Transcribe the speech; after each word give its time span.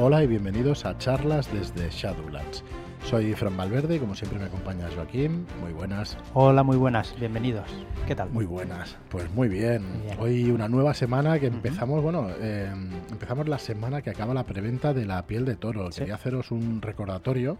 Hola 0.00 0.22
y 0.22 0.28
bienvenidos 0.28 0.84
a 0.84 0.96
charlas 0.96 1.52
desde 1.52 1.90
Shadowlands. 1.90 2.62
Soy 3.04 3.34
Fran 3.34 3.56
Valverde 3.56 3.96
y 3.96 3.98
como 3.98 4.14
siempre 4.14 4.38
me 4.38 4.44
acompaña 4.44 4.88
Joaquín. 4.94 5.44
Muy 5.60 5.72
buenas. 5.72 6.16
Hola, 6.34 6.62
muy 6.62 6.76
buenas, 6.76 7.16
bienvenidos. 7.18 7.68
¿Qué 8.06 8.14
tal? 8.14 8.30
Muy 8.30 8.44
buenas, 8.44 8.96
pues 9.08 9.28
muy 9.32 9.48
bien. 9.48 9.82
Hoy 10.20 10.52
una 10.52 10.68
nueva 10.68 10.94
semana 10.94 11.40
que 11.40 11.48
empezamos, 11.48 12.00
bueno, 12.00 12.28
eh, 12.38 12.70
empezamos 13.10 13.48
la 13.48 13.58
semana 13.58 14.00
que 14.00 14.10
acaba 14.10 14.34
la 14.34 14.44
preventa 14.44 14.94
de 14.94 15.04
la 15.04 15.26
piel 15.26 15.44
de 15.44 15.56
toro. 15.56 15.90
Quería 15.90 16.14
haceros 16.14 16.52
un 16.52 16.80
recordatorio 16.80 17.58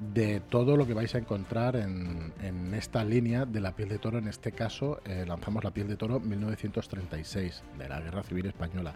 de 0.00 0.40
todo 0.40 0.76
lo 0.76 0.88
que 0.88 0.94
vais 0.94 1.14
a 1.14 1.18
encontrar 1.18 1.76
en, 1.76 2.74
esta 2.74 3.04
línea 3.04 3.46
de 3.46 3.60
la 3.60 3.76
piel 3.76 3.90
de 3.90 3.98
toro. 3.98 4.18
En 4.18 4.26
este 4.26 4.50
caso, 4.50 5.00
eh, 5.04 5.24
lanzamos 5.24 5.62
la 5.62 5.70
piel 5.70 5.86
de 5.86 5.96
toro 5.96 6.18
1936, 6.18 7.62
de 7.78 7.88
la 7.88 8.00
Guerra 8.00 8.24
Civil 8.24 8.46
Española. 8.46 8.94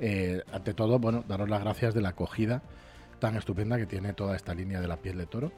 Eh, 0.00 0.42
ante 0.52 0.74
todo, 0.74 0.98
bueno, 0.98 1.24
daros 1.26 1.48
las 1.48 1.62
gracias 1.62 1.94
de 1.94 2.00
la 2.00 2.10
acogida 2.10 2.62
tan 3.18 3.36
estupenda 3.36 3.76
que 3.78 3.86
tiene 3.86 4.12
toda 4.12 4.36
esta 4.36 4.54
línea 4.54 4.80
de 4.80 4.88
la 4.88 4.96
piel 4.98 5.18
de 5.18 5.26
toro. 5.26 5.52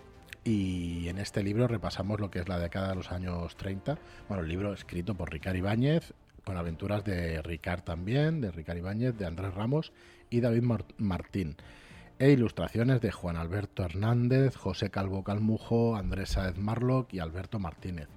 Y 0.44 1.08
en 1.08 1.18
este 1.18 1.42
libro 1.42 1.68
repasamos 1.68 2.18
lo 2.18 2.30
que 2.30 2.38
es 2.38 2.48
la 2.48 2.58
década 2.58 2.88
de 2.88 2.94
los 2.94 3.12
años 3.12 3.56
30. 3.56 3.98
Bueno, 4.28 4.42
el 4.42 4.48
libro 4.48 4.72
escrito 4.72 5.14
por 5.14 5.30
Ricard 5.30 5.56
Ibáñez, 5.56 6.14
con 6.44 6.56
aventuras 6.56 7.04
de 7.04 7.42
Ricard 7.42 7.82
también, 7.82 8.40
de 8.40 8.50
Ricard 8.50 8.78
Ibáñez, 8.78 9.18
de 9.18 9.26
Andrés 9.26 9.52
Ramos 9.54 9.92
y 10.30 10.40
David 10.40 10.64
Martín 10.96 11.56
e 12.20 12.32
ilustraciones 12.32 13.00
de 13.00 13.10
Juan 13.10 13.38
Alberto 13.38 13.82
Hernández, 13.82 14.54
José 14.54 14.90
Calvo 14.90 15.24
Calmujo, 15.24 15.96
Andrés 15.96 16.28
Saez 16.28 16.58
Marlock 16.58 17.14
y 17.14 17.18
Alberto 17.18 17.58
Martínez. 17.58 18.08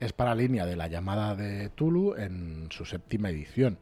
Es 0.00 0.12
para 0.12 0.34
línea 0.34 0.66
de 0.66 0.74
la 0.74 0.88
llamada 0.88 1.36
de 1.36 1.68
Tulu 1.68 2.16
en 2.16 2.66
su 2.70 2.84
séptima 2.84 3.30
edición. 3.30 3.78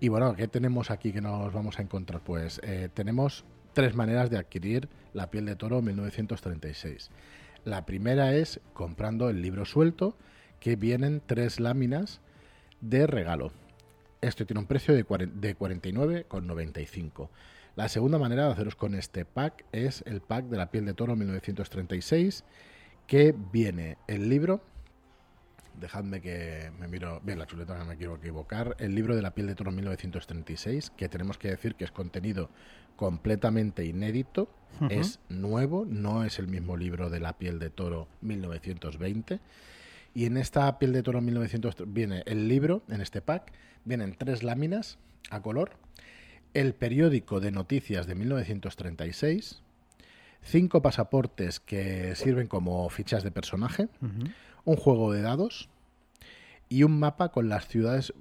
Y 0.00 0.08
bueno, 0.08 0.34
¿qué 0.34 0.48
tenemos 0.48 0.90
aquí 0.90 1.12
que 1.12 1.20
nos 1.20 1.52
vamos 1.52 1.78
a 1.78 1.82
encontrar? 1.82 2.20
Pues 2.22 2.60
eh, 2.64 2.88
tenemos 2.92 3.44
tres 3.72 3.94
maneras 3.94 4.30
de 4.30 4.38
adquirir 4.38 4.88
la 5.12 5.30
piel 5.30 5.46
de 5.46 5.56
toro 5.56 5.82
1936. 5.82 7.10
La 7.64 7.86
primera 7.86 8.34
es 8.34 8.60
comprando 8.72 9.30
el 9.30 9.40
libro 9.40 9.64
suelto, 9.64 10.16
que 10.60 10.76
vienen 10.76 11.22
tres 11.24 11.60
láminas 11.60 12.20
de 12.80 13.06
regalo. 13.06 13.52
Esto 14.20 14.46
tiene 14.46 14.60
un 14.60 14.66
precio 14.66 14.94
de, 14.94 15.02
de 15.02 15.58
49,95. 15.58 17.28
La 17.76 17.88
segunda 17.88 18.18
manera 18.18 18.46
de 18.46 18.52
haceros 18.52 18.76
con 18.76 18.94
este 18.94 19.24
pack 19.24 19.64
es 19.72 20.02
el 20.06 20.20
pack 20.20 20.46
de 20.46 20.56
la 20.56 20.70
piel 20.70 20.84
de 20.86 20.94
toro 20.94 21.16
1936, 21.16 22.44
que 23.06 23.34
viene 23.52 23.98
el 24.06 24.28
libro. 24.28 24.62
Dejadme 25.80 26.20
que 26.20 26.70
me 26.78 26.88
miro 26.88 27.20
bien 27.24 27.38
la 27.38 27.46
chuleta, 27.46 27.76
no 27.76 27.84
me 27.84 27.96
quiero 27.96 28.16
equivocar. 28.16 28.76
El 28.78 28.94
libro 28.94 29.16
de 29.16 29.22
la 29.22 29.34
piel 29.34 29.46
de 29.46 29.54
toro 29.54 29.72
1936, 29.72 30.92
que 30.96 31.08
tenemos 31.08 31.38
que 31.38 31.48
decir 31.48 31.74
que 31.74 31.84
es 31.84 31.90
contenido 31.90 32.50
completamente 32.96 33.84
inédito, 33.84 34.48
es 34.90 35.20
nuevo, 35.28 35.84
no 35.88 36.24
es 36.24 36.38
el 36.38 36.48
mismo 36.48 36.76
libro 36.76 37.10
de 37.10 37.20
la 37.20 37.34
piel 37.34 37.58
de 37.58 37.70
toro 37.70 38.08
1920. 38.22 39.40
Y 40.14 40.26
en 40.26 40.36
esta 40.36 40.78
piel 40.78 40.92
de 40.92 41.02
toro 41.02 41.20
1930 41.20 41.92
viene 41.92 42.22
el 42.26 42.48
libro, 42.48 42.82
en 42.88 43.00
este 43.00 43.20
pack, 43.20 43.52
vienen 43.84 44.14
tres 44.16 44.42
láminas 44.42 44.98
a 45.30 45.42
color 45.42 45.72
el 46.54 46.72
periódico 46.74 47.40
de 47.40 47.50
noticias 47.50 48.06
de 48.06 48.14
1936, 48.14 49.60
cinco 50.42 50.80
pasaportes 50.80 51.60
que 51.60 52.14
sirven 52.14 52.46
como 52.46 52.88
fichas 52.88 53.24
de 53.24 53.32
personaje, 53.32 53.88
un 54.64 54.76
juego 54.76 55.12
de 55.12 55.22
dados 55.22 55.68
y 56.68 56.82
un 56.82 56.98
mapa 56.98 57.30
con 57.30 57.48
las 57.48 57.68
ciudades 57.68 58.12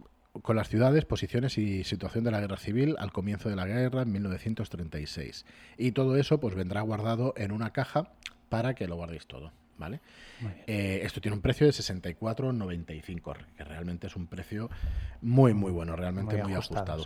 con 0.42 0.56
las 0.56 0.68
ciudades, 0.68 1.06
posiciones 1.06 1.58
y 1.60 1.84
situación 1.84 2.24
de 2.24 2.32
la 2.32 2.40
guerra 2.40 2.58
civil 2.58 2.96
al 2.98 3.12
comienzo 3.12 3.50
de 3.50 3.56
la 3.56 3.68
guerra 3.68 4.02
en 4.02 4.12
1936. 4.12 5.46
Y 5.78 5.92
todo 5.92 6.18
eso 6.18 6.40
pues 6.40 6.56
vendrá 6.56 6.82
guardado 6.82 7.34
en 7.38 7.52
una 7.52 7.72
caja 7.72 8.10
para 8.50 8.74
que 8.74 8.88
lo 8.88 8.96
guardéis 8.96 9.28
todo. 9.28 9.52
¿Vale? 9.78 10.02
Eh, 10.68 11.02
esto 11.04 11.20
tiene 11.20 11.36
un 11.36 11.42
precio 11.42 11.66
de 11.66 11.74
64,95, 11.74 13.36
que 13.58 13.64
realmente 13.64 14.08
es 14.08 14.16
un 14.16 14.28
precio 14.28 14.70
muy, 15.22 15.53
muy 15.53 15.72
bueno, 15.72 15.96
realmente 15.96 16.42
muy, 16.44 16.53
ajustado. 16.53 17.06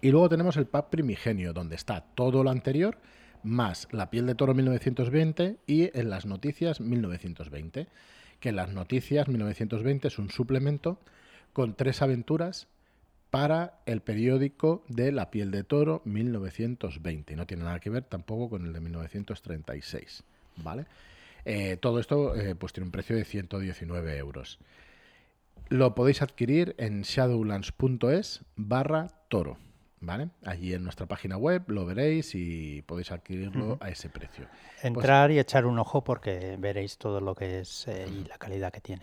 Y 0.00 0.10
luego 0.10 0.28
tenemos 0.30 0.56
el 0.56 0.66
pack 0.66 0.88
primigenio, 0.88 1.52
donde 1.52 1.76
está 1.76 2.00
todo 2.00 2.42
lo 2.42 2.50
anterior, 2.50 2.98
más 3.42 3.88
la 3.92 4.10
piel 4.10 4.26
de 4.26 4.34
toro 4.34 4.54
1920 4.54 5.58
y 5.66 5.96
en 5.96 6.08
las 6.08 6.24
noticias 6.24 6.80
1920. 6.80 7.86
Que 8.40 8.52
las 8.52 8.70
noticias 8.70 9.28
1920 9.28 10.08
es 10.08 10.18
un 10.18 10.30
suplemento 10.30 10.98
con 11.52 11.74
tres 11.74 12.02
aventuras 12.02 12.68
para 13.30 13.80
el 13.86 14.00
periódico 14.00 14.82
de 14.88 15.12
La 15.12 15.30
piel 15.30 15.50
de 15.50 15.62
toro 15.62 16.02
1920. 16.04 17.36
No 17.36 17.46
tiene 17.46 17.64
nada 17.64 17.80
que 17.80 17.90
ver 17.90 18.04
tampoco 18.04 18.50
con 18.50 18.66
el 18.66 18.72
de 18.72 18.80
1936. 18.80 20.24
¿Vale? 20.56 20.86
Eh, 21.44 21.76
todo 21.76 22.00
esto 22.00 22.34
eh, 22.34 22.54
pues 22.54 22.72
tiene 22.72 22.86
un 22.86 22.92
precio 22.92 23.16
de 23.16 23.24
119 23.24 24.16
euros. 24.16 24.58
Lo 25.68 25.94
podéis 25.94 26.22
adquirir 26.22 26.74
en 26.78 27.02
shadowlands.es 27.02 28.44
barra 28.56 29.06
toro. 29.28 29.56
¿Vale? 30.02 30.30
Allí 30.46 30.72
en 30.72 30.82
nuestra 30.82 31.04
página 31.06 31.36
web 31.36 31.64
lo 31.68 31.84
veréis 31.84 32.34
y 32.34 32.80
podéis 32.82 33.12
adquirirlo 33.12 33.76
a 33.80 33.90
ese 33.90 34.08
precio. 34.08 34.46
Entrar 34.82 35.30
y 35.30 35.38
echar 35.38 35.66
un 35.66 35.78
ojo 35.78 36.02
porque 36.02 36.56
veréis 36.58 36.96
todo 36.96 37.20
lo 37.20 37.34
que 37.34 37.60
es 37.60 37.86
eh, 37.86 38.08
y 38.10 38.26
la 38.26 38.38
calidad 38.38 38.72
que 38.72 38.80
tiene. 38.80 39.02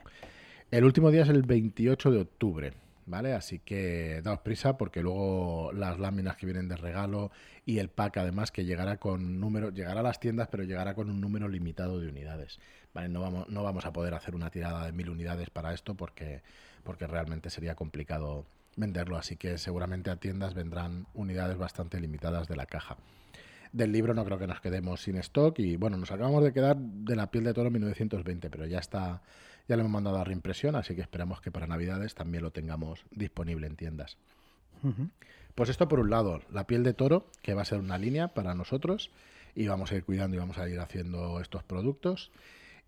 El 0.72 0.86
último 0.86 1.12
día 1.12 1.22
es 1.22 1.30
el 1.30 1.44
28 1.44 2.10
de 2.10 2.20
octubre, 2.20 2.74
¿vale? 3.06 3.34
Así 3.34 3.60
que 3.60 4.22
daos 4.24 4.40
prisa 4.40 4.76
porque 4.76 5.04
luego 5.04 5.72
las 5.72 6.00
láminas 6.00 6.36
que 6.36 6.48
vienen 6.48 6.68
de 6.68 6.76
regalo 6.78 7.32
y 7.64 7.78
el 7.78 7.90
pack 7.90 8.18
además 8.18 8.52
que 8.52 8.66
llegará 8.66 8.98
con 8.98 9.40
número, 9.40 9.70
llegará 9.70 10.00
a 10.00 10.04
las 10.04 10.20
tiendas 10.20 10.48
pero 10.50 10.64
llegará 10.64 10.96
con 10.96 11.12
un 11.12 11.22
número 11.22 11.48
limitado 11.48 12.00
de 12.00 12.10
unidades, 12.10 12.60
¿vale? 12.94 13.08
No 13.08 13.22
vamos, 13.22 13.48
no 13.50 13.62
vamos 13.62 13.86
a 13.86 13.94
poder 13.94 14.16
hacer 14.16 14.34
una 14.34 14.50
tirada 14.50 14.86
de 14.86 14.94
mil 14.94 15.10
unidades 15.10 15.52
para 15.52 15.76
esto 15.76 15.94
porque, 15.96 16.42
porque 16.84 17.06
realmente 17.06 17.52
sería 17.52 17.76
complicado 17.76 18.46
venderlo, 18.78 19.18
así 19.18 19.36
que 19.36 19.58
seguramente 19.58 20.10
a 20.10 20.16
tiendas 20.16 20.54
vendrán 20.54 21.08
unidades 21.14 21.58
bastante 21.58 22.00
limitadas 22.00 22.48
de 22.48 22.56
la 22.56 22.66
caja. 22.66 22.98
Del 23.74 23.92
libro 23.92 24.14
no 24.14 24.24
creo 24.24 24.38
que 24.38 24.48
nos 24.48 24.62
quedemos 24.62 25.02
sin 25.02 25.18
stock 25.18 25.60
y 25.60 25.76
bueno, 25.76 25.98
nos 25.98 26.12
acabamos 26.12 26.44
de 26.44 26.54
quedar 26.54 26.78
de 26.78 27.16
la 27.16 27.30
piel 27.30 27.44
de 27.44 27.54
toro 27.54 27.70
1920, 27.70 28.50
pero 28.50 28.66
ya 28.66 28.80
está, 28.80 29.22
ya 29.68 29.76
le 29.76 29.82
hemos 29.82 29.92
mandado 29.92 30.18
a 30.18 30.24
reimpresión, 30.24 30.76
así 30.76 30.96
que 30.96 31.02
esperamos 31.02 31.42
que 31.42 31.52
para 31.52 31.68
Navidades 31.68 32.16
también 32.16 32.44
lo 32.44 32.52
tengamos 32.52 33.04
disponible 33.12 33.68
en 33.68 33.76
tiendas. 33.76 34.18
Pues 35.56 35.70
esto 35.70 35.88
por 35.88 36.00
un 36.00 36.12
lado, 36.12 36.42
la 36.52 36.68
piel 36.68 36.84
de 36.84 36.94
toro, 36.94 37.26
que 37.42 37.56
va 37.56 37.64
a 37.64 37.66
ser 37.66 37.80
una 37.80 37.98
línea 37.98 38.30
para 38.30 38.54
nosotros 38.54 39.12
y 39.56 39.68
vamos 39.68 39.92
a 39.92 39.96
ir 39.96 40.04
cuidando 40.04 40.38
y 40.38 40.40
vamos 40.40 40.60
a 40.60 40.70
ir 40.70 40.80
haciendo 40.80 41.42
estos 41.42 41.64
productos. 41.64 42.32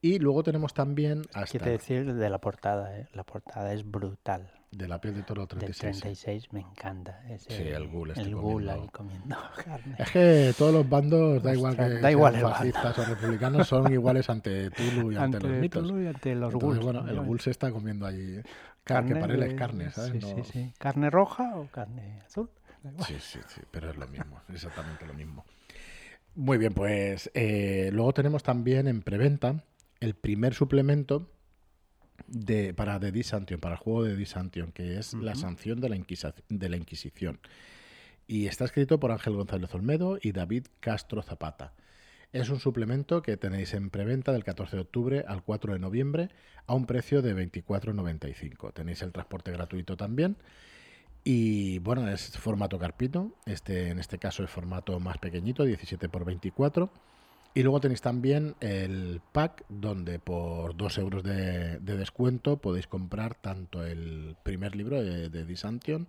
Y 0.01 0.19
luego 0.19 0.43
tenemos 0.43 0.73
también 0.73 1.23
hasta... 1.33 1.59
Quiero 1.59 1.71
decir 1.71 2.13
de 2.13 2.29
la 2.29 2.39
portada, 2.39 2.97
¿eh? 2.97 3.07
la 3.13 3.23
portada 3.23 3.73
es 3.73 3.89
brutal. 3.89 4.51
De 4.71 4.87
la 4.87 5.01
piel 5.01 5.15
de 5.15 5.23
toro 5.23 5.47
36. 5.47 5.99
36 5.99 6.53
me 6.53 6.59
encanta. 6.61 7.21
sí, 7.37 7.63
el 7.63 7.87
ghoul, 7.87 8.11
el 8.15 8.35
ghoul 8.35 8.69
ahí 8.69 8.87
comiendo 8.93 9.35
carne. 9.65 9.95
Es 9.97 10.11
que 10.11 10.53
todos 10.57 10.71
los 10.71 10.87
bandos, 10.87 11.41
da 11.41 11.53
igual 11.53 11.75
que 11.75 11.89
da 11.99 12.11
igual 12.11 12.39
fascistas 12.39 12.99
o 12.99 13.05
republicanos, 13.05 13.67
son 13.67 13.91
iguales 13.93 14.29
ante 14.29 14.69
Tulu 14.69 15.11
y 15.11 15.15
ante, 15.17 15.39
los 15.39 15.51
mitos. 15.51 15.87
Tulu 15.87 16.03
y 16.03 16.07
ante 16.07 16.35
los 16.35 16.53
Entonces, 16.53 16.83
bueno, 16.83 17.07
el 17.09 17.19
ghoul 17.19 17.39
se 17.39 17.49
está 17.49 17.71
comiendo 17.71 18.05
allí 18.05 18.39
carne 18.83 19.15
que 19.15 19.19
parece 19.19 19.55
carne, 19.55 19.91
¿sabes? 19.91 20.11
Sí, 20.11 20.21
sí, 20.21 20.43
sí. 20.43 20.73
¿Carne 20.77 21.09
roja 21.09 21.57
o 21.57 21.67
carne 21.67 22.21
azul? 22.25 22.49
Sí, 23.07 23.15
sí, 23.19 23.39
sí, 23.47 23.61
pero 23.71 23.89
es 23.89 23.97
lo 23.97 24.07
mismo, 24.07 24.39
exactamente 24.53 25.05
lo 25.05 25.13
mismo. 25.13 25.45
Muy 26.35 26.57
bien, 26.57 26.73
pues 26.73 27.29
eh, 27.33 27.89
luego 27.91 28.13
tenemos 28.13 28.43
también 28.43 28.87
en 28.87 29.01
preventa 29.01 29.63
el 29.99 30.13
primer 30.15 30.53
suplemento 30.53 31.31
de, 32.27 32.73
para 32.73 32.99
The 32.99 33.11
Disantion, 33.11 33.59
para 33.59 33.75
el 33.75 33.81
juego 33.81 34.03
de 34.03 34.15
Disantion, 34.15 34.71
que 34.71 34.97
es 34.97 35.13
la 35.13 35.35
sanción 35.35 35.79
de 35.81 35.89
la, 35.89 35.97
de 36.49 36.69
la 36.69 36.77
Inquisición. 36.77 37.39
Y 38.27 38.47
está 38.47 38.65
escrito 38.65 38.99
por 38.99 39.11
Ángel 39.11 39.33
González 39.33 39.73
Olmedo 39.73 40.19
y 40.21 40.31
David 40.31 40.67
Castro 40.79 41.21
Zapata. 41.21 41.73
Es 42.31 42.49
un 42.49 42.59
suplemento 42.59 43.23
que 43.23 43.37
tenéis 43.37 43.73
en 43.73 43.89
preventa 43.89 44.31
del 44.31 44.43
14 44.43 44.75
de 44.75 44.81
octubre 44.83 45.25
al 45.27 45.43
4 45.43 45.73
de 45.73 45.79
noviembre 45.79 46.29
a 46.67 46.75
un 46.75 46.85
precio 46.85 47.23
de 47.23 47.35
24,95. 47.35 48.71
Tenéis 48.71 49.01
el 49.01 49.11
transporte 49.11 49.51
gratuito 49.51 49.97
también. 49.97 50.37
Y 51.23 51.79
bueno, 51.79 52.07
es 52.07 52.37
formato 52.37 52.77
carpito. 52.77 53.35
Este, 53.47 53.89
en 53.89 53.97
este 53.97 54.19
caso 54.19 54.43
es 54.43 54.49
formato 54.51 54.99
más 54.99 55.17
pequeñito, 55.17 55.63
17 55.63 56.05
x 56.05 56.25
24 56.25 56.91
y 57.53 57.63
luego 57.63 57.79
tenéis 57.79 58.01
también 58.01 58.55
el 58.59 59.21
pack 59.31 59.65
donde 59.69 60.19
por 60.19 60.75
2 60.77 60.97
euros 60.99 61.23
de, 61.23 61.79
descuento 61.79 62.57
podéis 62.57 62.87
comprar 62.87 63.35
tanto 63.35 63.85
el 63.85 64.35
primer 64.43 64.75
libro 64.75 65.03
de, 65.03 65.29
de 65.29 65.45
Disantion 65.45 66.07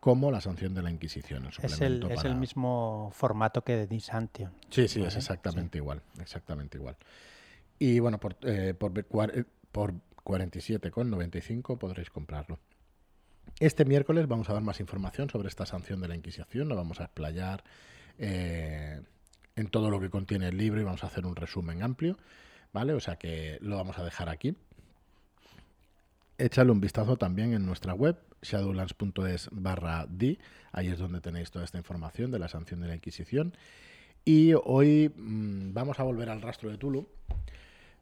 como 0.00 0.30
la 0.30 0.40
sanción 0.40 0.72
de 0.72 0.82
la 0.82 0.90
Inquisición. 0.90 1.46
es, 1.46 1.80
el, 1.80 2.06
es 2.10 2.24
el, 2.24 2.36
mismo 2.36 3.10
formato 3.12 3.64
que 3.64 3.76
de 3.76 3.86
Disantion. 3.88 4.52
Sí, 4.70 4.86
sí, 4.86 5.02
es 5.02 5.16
exactamente 5.16 5.78
igual. 5.78 6.00
Exactamente 6.20 6.78
igual. 6.78 6.96
Y 7.78 7.98
bueno, 7.98 8.20
por, 8.20 8.36
eh, 8.42 8.74
por, 8.74 8.96
eh, 8.96 9.44
por 9.72 9.94
47,95 10.24 11.78
podréis 11.78 12.10
comprarlo. 12.10 12.60
Este 13.58 13.84
miércoles 13.84 14.28
vamos 14.28 14.48
a 14.48 14.52
dar 14.52 14.62
más 14.62 14.80
información 14.80 15.28
sobre 15.28 15.48
esta 15.48 15.66
sanción 15.66 16.00
de 16.00 16.08
la 16.08 16.14
Inquisición. 16.14 16.68
No 16.68 16.76
vamos 16.76 17.00
a 17.00 17.04
explayar 17.04 17.64
eh, 18.18 19.02
en 19.56 19.68
todo 19.68 19.90
lo 19.90 19.98
que 19.98 20.10
contiene 20.10 20.48
el 20.48 20.56
libro 20.56 20.80
y 20.80 20.84
vamos 20.84 21.02
a 21.02 21.08
hacer 21.08 21.26
un 21.26 21.34
resumen 21.34 21.82
amplio, 21.82 22.18
¿vale? 22.72 22.92
O 22.92 23.00
sea 23.00 23.16
que 23.16 23.58
lo 23.60 23.76
vamos 23.76 23.98
a 23.98 24.04
dejar 24.04 24.28
aquí. 24.28 24.54
Échale 26.38 26.70
un 26.70 26.80
vistazo 26.80 27.16
también 27.16 27.54
en 27.54 27.64
nuestra 27.64 27.94
web, 27.94 28.18
shadowlands.es 28.42 29.48
barra 29.52 30.06
D, 30.06 30.38
ahí 30.70 30.88
es 30.88 30.98
donde 30.98 31.22
tenéis 31.22 31.50
toda 31.50 31.64
esta 31.64 31.78
información 31.78 32.30
de 32.30 32.38
la 32.38 32.48
sanción 32.48 32.80
de 32.80 32.88
la 32.88 32.94
Inquisición. 32.94 33.54
Y 34.22 34.52
hoy 34.52 35.10
mm, 35.16 35.72
vamos 35.72 35.98
a 35.98 36.02
volver 36.02 36.28
al 36.28 36.42
rastro 36.42 36.68
de 36.68 36.76
Tulu, 36.76 37.08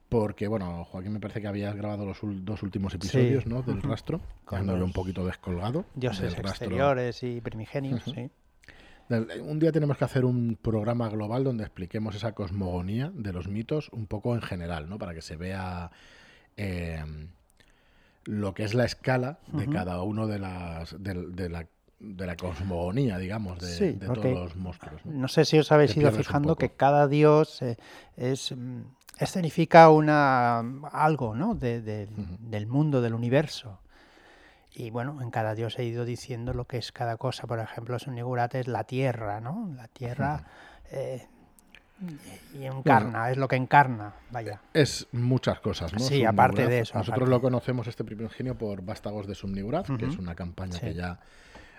porque, 0.08 0.48
bueno, 0.48 0.84
Joaquín, 0.84 1.12
me 1.12 1.20
parece 1.20 1.40
que 1.40 1.46
habías 1.46 1.76
grabado 1.76 2.04
los 2.04 2.18
dos 2.22 2.62
últimos 2.64 2.94
episodios 2.94 3.46
¿no? 3.46 3.62
del 3.62 3.80
rastro, 3.82 4.20
cuando 4.44 4.74
un 4.74 4.92
poquito 4.92 5.24
descolgado. 5.24 5.84
Dioses 5.94 6.36
exteriores 6.36 7.22
y 7.22 7.40
primigenios, 7.40 8.02
sí. 8.04 8.30
Un 9.08 9.58
día 9.58 9.70
tenemos 9.70 9.98
que 9.98 10.04
hacer 10.04 10.24
un 10.24 10.56
programa 10.60 11.08
global 11.08 11.44
donde 11.44 11.64
expliquemos 11.64 12.14
esa 12.14 12.32
cosmogonía 12.32 13.12
de 13.14 13.32
los 13.32 13.48
mitos 13.48 13.90
un 13.90 14.06
poco 14.06 14.34
en 14.34 14.40
general, 14.40 14.88
¿no? 14.88 14.98
Para 14.98 15.14
que 15.14 15.20
se 15.20 15.36
vea 15.36 15.90
eh, 16.56 17.04
lo 18.24 18.54
que 18.54 18.64
es 18.64 18.74
la 18.74 18.84
escala 18.84 19.38
de 19.52 19.68
cada 19.68 20.02
uno 20.02 20.26
de 20.26 20.38
las 20.38 20.96
de, 21.02 21.48
la 21.48 21.66
de 22.00 22.26
la 22.26 22.36
cosmogonía, 22.36 23.18
digamos, 23.18 23.58
de, 23.60 23.92
todos 23.94 24.24
los 24.24 24.56
monstruos. 24.56 25.04
¿no? 25.04 25.28
sé 25.28 25.44
si 25.44 25.58
os 25.58 25.70
habéis 25.72 25.96
ido 25.96 26.10
fijando 26.10 26.56
que 26.56 26.70
cada 26.70 27.06
dios 27.06 27.62
eh, 27.62 27.76
es 28.16 28.54
escenifica 29.18 29.90
una 29.90 30.58
algo, 30.92 31.34
¿no? 31.34 31.54
Del 31.54 32.66
mundo, 32.66 33.00
del 33.00 33.14
universo. 33.14 33.78
Y 34.74 34.90
bueno, 34.90 35.22
en 35.22 35.30
cada 35.30 35.54
dios 35.54 35.78
he 35.78 35.84
ido 35.84 36.04
diciendo 36.04 36.52
lo 36.52 36.66
que 36.66 36.78
es 36.78 36.90
cada 36.90 37.16
cosa. 37.16 37.46
Por 37.46 37.60
ejemplo, 37.60 37.98
Sunigurat 37.98 38.54
es 38.56 38.66
la 38.66 38.84
tierra, 38.84 39.40
¿no? 39.40 39.72
La 39.76 39.86
tierra 39.86 40.44
eh, 40.90 41.28
y 42.52 42.64
encarna, 42.64 43.30
es 43.30 43.36
lo 43.36 43.46
que 43.46 43.54
encarna, 43.54 44.14
vaya. 44.32 44.60
Es 44.72 45.06
muchas 45.12 45.60
cosas, 45.60 45.92
¿no? 45.92 46.00
Sí, 46.00 46.24
aparte 46.24 46.66
de 46.66 46.80
eso. 46.80 46.98
Nosotros 46.98 47.28
lo 47.28 47.40
conocemos, 47.40 47.86
este 47.86 48.04
primer 48.04 48.30
genio 48.30 48.58
por 48.58 48.82
Vástagos 48.82 49.28
de 49.28 49.36
Sumnigurat, 49.36 49.86
que 49.96 50.06
es 50.06 50.18
una 50.18 50.34
campaña 50.34 50.80
que 50.80 50.92
ya 50.92 51.20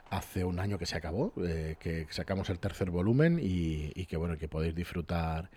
hace 0.09 0.45
un 0.45 0.59
año 0.59 0.77
que 0.77 0.85
se 0.85 0.95
acabó, 0.95 1.33
eh, 1.45 1.75
que 1.79 2.07
sacamos 2.11 2.49
el 2.49 2.59
tercer 2.59 2.91
volumen 2.91 3.39
y, 3.41 3.91
y, 3.93 4.05
que 4.05 4.15
bueno, 4.15 4.37
que 4.37 4.47
podéis 4.47 4.73
disfrutar 4.73 5.49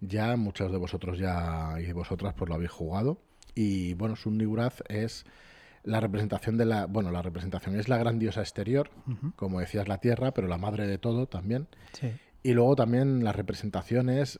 ya, 0.00 0.36
muchos 0.36 0.70
de 0.70 0.76
vosotros 0.76 1.18
ya 1.18 1.76
y 1.80 1.90
vosotras 1.92 2.34
pues 2.36 2.48
lo 2.48 2.56
habéis 2.56 2.72
jugado. 2.72 3.18
Y 3.54 3.94
bueno, 3.94 4.16
Sumnigurat 4.16 4.80
es 4.90 5.24
la 5.84 6.00
representación 6.00 6.56
de 6.56 6.64
la, 6.64 6.86
bueno, 6.86 7.10
la 7.10 7.22
representación 7.22 7.78
es 7.78 7.88
la 7.88 7.98
gran 7.98 8.18
diosa 8.18 8.40
exterior, 8.40 8.90
como 9.36 9.60
decías 9.60 9.86
la 9.86 9.98
tierra, 9.98 10.32
pero 10.32 10.48
la 10.48 10.58
madre 10.58 10.86
de 10.86 10.98
todo 10.98 11.26
también. 11.26 11.68
Y 12.42 12.52
luego 12.52 12.74
también 12.74 13.22
la 13.22 13.32
representación 13.32 14.08
es 14.08 14.38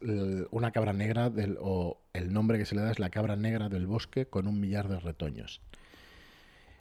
una 0.51 0.73
cabra 0.73 0.93
negra 0.93 1.31
del, 1.31 1.59
o 1.61 1.99
el 2.13 2.33
nombre 2.33 2.59
que 2.59 2.67
se 2.67 2.75
le 2.75 2.83
da 2.83 2.91
es 2.91 2.99
la 2.99 3.11
cabra 3.11 3.37
negra 3.37 3.69
del 3.69 3.87
bosque 3.87 4.27
con 4.27 4.47
un 4.47 4.59
millar 4.59 4.89
de 4.89 4.99
retoños. 4.99 5.61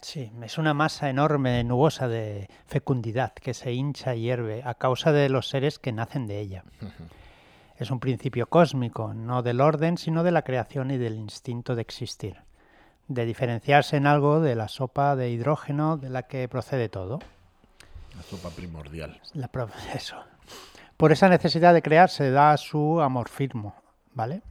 Sí, 0.02 0.32
es 0.42 0.58
una 0.58 0.74
masa 0.74 1.10
enorme, 1.10 1.64
nubosa 1.64 2.08
de 2.08 2.50
fecundidad 2.66 3.34
que 3.34 3.54
se 3.54 3.72
hincha 3.72 4.16
y 4.16 4.24
hierve 4.24 4.62
a 4.66 4.74
causa 4.76 5.14
de 5.14 5.30
los 5.30 5.48
seres 5.48 5.80
que 5.80 5.94
nacen 5.94 6.28
de 6.28 6.40
ella. 6.40 6.64
Es 7.78 7.90
un 7.92 8.00
principio 8.00 8.48
cósmico, 8.48 9.14
no 9.14 9.44
del 9.44 9.62
orden, 9.62 9.98
sino 9.98 10.24
de 10.24 10.32
la 10.32 10.44
creación 10.44 10.92
y 10.92 10.98
del 10.98 11.16
instinto 11.16 11.76
de 11.76 11.82
existir 11.82 12.38
de 13.08 13.26
diferenciarse 13.26 13.98
en 13.98 14.08
algo 14.08 14.40
de 14.40 14.56
la 14.56 14.68
sopa 14.68 15.16
de 15.16 15.30
hidrógeno 15.30 15.98
de 15.98 16.10
la 16.10 16.24
que 16.24 16.48
procede 16.48 16.90
todo. 16.90 17.20
La 18.16 18.24
sopa 18.24 18.50
primordial. 18.50 19.20
La, 19.34 19.50
eso. 19.96 20.18
Por 20.98 21.12
esa 21.12 21.30
necesidad 21.30 21.74
de 21.74 21.82
crear 21.82 22.10
se 22.10 22.32
da 22.32 22.56
su 22.58 23.02
amorfismo, 23.02 23.76
¿vale? 24.14 24.42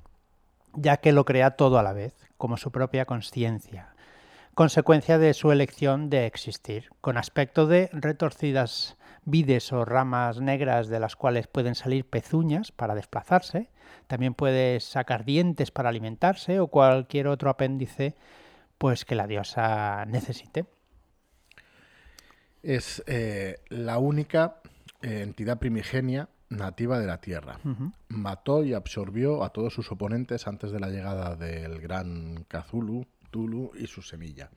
Ya 0.75 0.99
que 0.99 1.13
lo 1.13 1.25
crea 1.25 1.53
todo 1.53 1.79
a 1.79 1.83
la 1.83 1.93
vez, 1.93 2.15
como 2.37 2.57
su 2.57 2.71
propia 2.71 3.05
conciencia, 3.05 3.95
consecuencia 4.55 5.19
de 5.19 5.35
su 5.35 5.53
elección 5.53 6.11
de 6.11 6.27
existir, 6.27 6.91
con 7.01 7.17
aspecto 7.17 7.67
de 7.67 7.89
retorcidas 7.93 8.97
vides 9.25 9.73
o 9.73 9.85
ramas 9.85 10.41
negras 10.41 10.89
de 10.89 10.99
las 10.99 11.15
cuales 11.15 11.47
pueden 11.47 11.75
salir 11.75 12.09
pezuñas 12.09 12.73
para 12.73 12.95
desplazarse, 12.95 13.71
también 14.07 14.35
puede 14.35 14.81
sacar 14.81 15.25
dientes 15.25 15.71
para 15.71 15.89
alimentarse 15.89 16.61
o 16.61 16.67
cualquier 16.67 17.29
otro 17.29 17.51
apéndice 17.51 18.15
pues 18.83 19.05
que 19.05 19.15
la 19.15 19.29
diosa 19.29 20.05
necesite. 20.07 20.67
Es 22.65 23.01
eh, 23.07 23.61
la 23.69 23.99
única 23.99 24.57
eh, 25.03 25.21
entidad 25.23 25.61
primigenia 25.61 26.29
nativa 26.49 26.99
de 26.99 27.07
la 27.07 27.21
Tierra. 27.21 27.61
Mató 28.09 28.65
y 28.65 28.75
absorbió 28.75 29.45
a 29.45 29.51
todos 29.51 29.73
sus 29.73 29.93
oponentes 29.93 30.49
antes 30.49 30.73
de 30.73 30.81
la 30.81 30.89
llegada 30.89 31.37
del 31.37 31.81
gran 31.81 32.45
Cthulhu, 32.49 33.07
Tulu 33.31 33.71
y 33.79 33.87
su 33.87 34.03
semilla. 34.03 34.51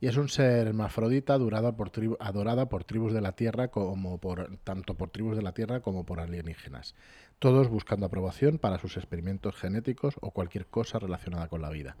Y 0.00 0.06
es 0.06 0.16
un 0.16 0.28
ser 0.28 0.68
hermafrodita 0.68 1.34
adorada 1.34 1.74
por, 1.74 1.90
adorada 2.20 2.68
por 2.68 2.84
tribus 2.84 3.12
de 3.12 3.22
la 3.22 3.32
Tierra 3.32 3.72
como 3.72 4.18
por 4.18 4.56
tanto 4.62 4.94
por 4.94 5.10
tribus 5.10 5.36
de 5.36 5.42
la 5.42 5.50
Tierra 5.50 5.80
como 5.80 6.06
por 6.06 6.20
alienígenas, 6.20 6.94
todos 7.40 7.68
buscando 7.68 8.06
aprobación 8.06 8.58
para 8.58 8.78
sus 8.78 8.96
experimentos 8.96 9.56
genéticos 9.56 10.14
o 10.20 10.30
cualquier 10.30 10.66
cosa 10.66 11.00
relacionada 11.00 11.48
con 11.48 11.60
la 11.60 11.70
vida 11.70 11.96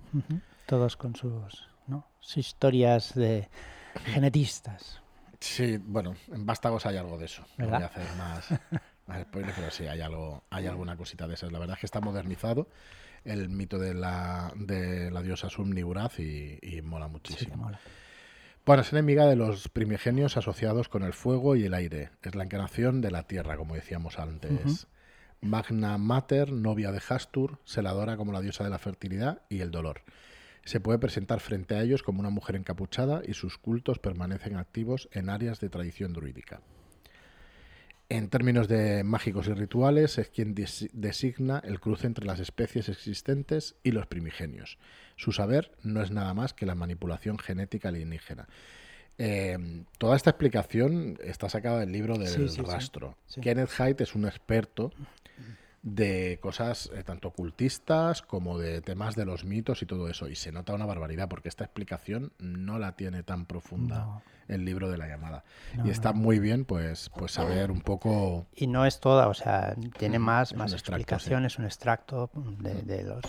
todos 0.68 0.98
con 0.98 1.16
sus, 1.16 1.66
historias 2.36 3.14
de 3.14 3.48
genetistas. 4.04 5.00
Sí, 5.40 5.78
bueno, 5.78 6.14
en 6.30 6.44
Vástagos 6.44 6.84
hay 6.84 6.98
algo 6.98 7.16
de 7.16 7.24
eso. 7.24 7.42
No 7.56 7.68
voy 7.68 7.82
a 7.82 7.86
hacer 7.86 8.06
más, 8.18 8.48
spoilers, 9.22 9.54
pero 9.56 9.70
sí, 9.70 9.86
hay, 9.86 10.02
algo, 10.02 10.44
hay 10.50 10.66
alguna 10.66 10.94
cosita 10.96 11.26
de 11.26 11.34
esas. 11.34 11.50
La 11.52 11.58
verdad 11.58 11.76
es 11.76 11.80
que 11.80 11.86
está 11.86 12.02
modernizado 12.02 12.68
el 13.24 13.48
mito 13.48 13.78
de 13.78 13.94
la, 13.94 14.52
de 14.56 15.10
la 15.10 15.22
diosa 15.22 15.48
Sumniuraz 15.48 16.20
y, 16.20 16.58
y 16.60 16.82
mola 16.82 17.08
muchísimo. 17.08 17.72
Bueno, 18.66 18.82
es 18.82 18.92
enemiga 18.92 19.24
de 19.24 19.36
los 19.36 19.70
primigenios 19.70 20.36
asociados 20.36 20.90
con 20.90 21.02
el 21.02 21.14
fuego 21.14 21.56
y 21.56 21.64
el 21.64 21.72
aire. 21.72 22.10
Es 22.22 22.34
la 22.34 22.44
encarnación 22.44 23.00
de 23.00 23.10
la 23.10 23.22
tierra, 23.22 23.56
como 23.56 23.74
decíamos 23.74 24.18
antes. 24.18 24.86
Magna 25.40 25.96
Mater, 25.96 26.52
novia 26.52 26.92
de 26.92 27.00
Hastur, 27.08 27.58
se 27.64 27.80
la 27.80 27.90
adora 27.90 28.18
como 28.18 28.32
la 28.32 28.42
diosa 28.42 28.64
de 28.64 28.70
la 28.70 28.78
fertilidad 28.78 29.40
y 29.48 29.60
el 29.60 29.70
dolor 29.70 30.02
se 30.64 30.80
puede 30.80 30.98
presentar 30.98 31.40
frente 31.40 31.74
a 31.74 31.82
ellos 31.82 32.02
como 32.02 32.20
una 32.20 32.30
mujer 32.30 32.56
encapuchada 32.56 33.22
y 33.26 33.34
sus 33.34 33.58
cultos 33.58 33.98
permanecen 33.98 34.56
activos 34.56 35.08
en 35.12 35.28
áreas 35.28 35.60
de 35.60 35.68
tradición 35.68 36.12
druídica. 36.12 36.60
En 38.10 38.30
términos 38.30 38.68
de 38.68 39.04
mágicos 39.04 39.48
y 39.48 39.52
rituales, 39.52 40.16
es 40.16 40.30
quien 40.30 40.54
designa 40.54 41.60
el 41.62 41.78
cruce 41.78 42.06
entre 42.06 42.24
las 42.24 42.40
especies 42.40 42.88
existentes 42.88 43.76
y 43.82 43.90
los 43.90 44.06
primigenios. 44.06 44.78
Su 45.16 45.32
saber 45.32 45.72
no 45.82 46.02
es 46.02 46.10
nada 46.10 46.32
más 46.32 46.54
que 46.54 46.64
la 46.64 46.74
manipulación 46.74 47.38
genética 47.38 47.90
alienígena. 47.90 48.48
Em, 49.18 49.84
toda 49.98 50.16
esta 50.16 50.30
explicación 50.30 51.18
está 51.22 51.50
sacada 51.50 51.80
del 51.80 51.92
libro 51.92 52.16
del 52.16 52.48
rastro. 52.64 53.18
Kenneth 53.42 53.78
Haidt 53.78 54.00
es 54.00 54.14
un 54.14 54.24
experto 54.24 54.90
de 55.82 56.38
cosas 56.40 56.90
eh, 56.94 57.02
tanto 57.04 57.28
ocultistas 57.28 58.22
como 58.22 58.58
de 58.58 58.80
temas 58.80 59.14
de 59.14 59.24
los 59.24 59.44
mitos 59.44 59.82
y 59.82 59.86
todo 59.86 60.08
eso. 60.08 60.28
Y 60.28 60.34
se 60.34 60.52
nota 60.52 60.74
una 60.74 60.86
barbaridad 60.86 61.28
porque 61.28 61.48
esta 61.48 61.64
explicación 61.64 62.32
no 62.38 62.78
la 62.78 62.92
tiene 62.92 63.22
tan 63.22 63.46
profunda 63.46 64.22
el 64.48 64.64
libro 64.64 64.90
de 64.90 64.96
la 64.96 65.06
llamada. 65.06 65.44
y 65.84 65.90
está 65.90 66.12
muy 66.12 66.38
bien 66.38 66.64
pues, 66.64 67.10
pues 67.16 67.32
saber 67.32 67.70
un 67.70 67.80
poco... 67.80 68.46
Y 68.54 68.66
no 68.66 68.86
es 68.86 68.98
toda, 68.98 69.28
o 69.28 69.34
sea, 69.34 69.76
tiene 69.98 70.18
más, 70.18 70.54
más 70.54 70.72
explicaciones, 70.72 71.58
un 71.58 71.66
extracto 71.66 72.30
de, 72.34 73.02
los... 73.04 73.22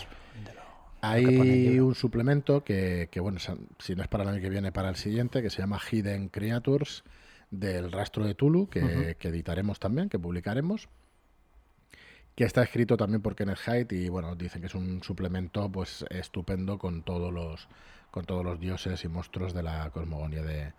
Hay 1.02 1.80
un 1.80 1.94
suplemento 1.94 2.64
que, 2.64 3.10
que, 3.12 3.20
bueno, 3.20 3.40
si 3.80 3.96
no 3.96 4.02
es 4.02 4.08
para 4.08 4.24
el 4.24 4.30
año 4.30 4.42
que 4.42 4.50
viene, 4.50 4.72
para 4.72 4.90
el 4.90 4.96
siguiente, 4.96 5.42
que 5.42 5.50
se 5.50 5.60
llama 5.60 5.80
Hidden 5.80 6.30
Creatures 6.30 7.04
del 7.52 7.92
rastro 7.92 8.26
de 8.26 8.36
Tulu, 8.36 8.70
que, 8.70 9.16
que 9.20 9.28
editaremos 9.28 9.80
también, 9.80 10.08
que 10.08 10.20
publicaremos 10.20 10.88
que 12.40 12.46
está 12.46 12.64
escrito 12.64 12.96
también 12.96 13.22
por 13.22 13.36
Kenneth 13.36 13.68
Haidt 13.68 13.92
y 13.92 14.08
bueno, 14.08 14.34
dicen 14.34 14.62
que 14.62 14.68
es 14.68 14.74
un 14.74 15.04
suplemento 15.04 15.70
pues 15.70 16.06
estupendo 16.10 16.78
con 16.78 17.04
todos 17.04 17.34
los 17.34 17.68
con 18.12 18.24
todos 18.24 18.46
los 18.46 18.62
dioses 18.62 19.04
y 19.04 19.10
monstruos 19.10 19.54
de 19.54 19.62
la 19.62 19.90
cosmogonía 19.90 20.42
de, 20.42 20.72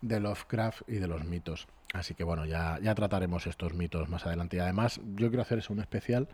de 0.00 0.20
Lovecraft 0.20 0.82
y 0.88 1.00
de 1.00 1.08
los 1.08 1.24
mitos. 1.24 1.66
Así 1.92 2.14
que 2.14 2.22
bueno, 2.22 2.46
ya, 2.46 2.78
ya 2.80 2.94
trataremos 2.94 3.48
estos 3.48 3.74
mitos 3.74 4.08
más 4.08 4.26
adelante. 4.26 4.58
Y 4.58 4.60
además, 4.60 5.00
yo 5.16 5.28
quiero 5.28 5.42
hacer 5.42 5.58
eso 5.58 5.72
un 5.72 5.80
especial 5.80 6.28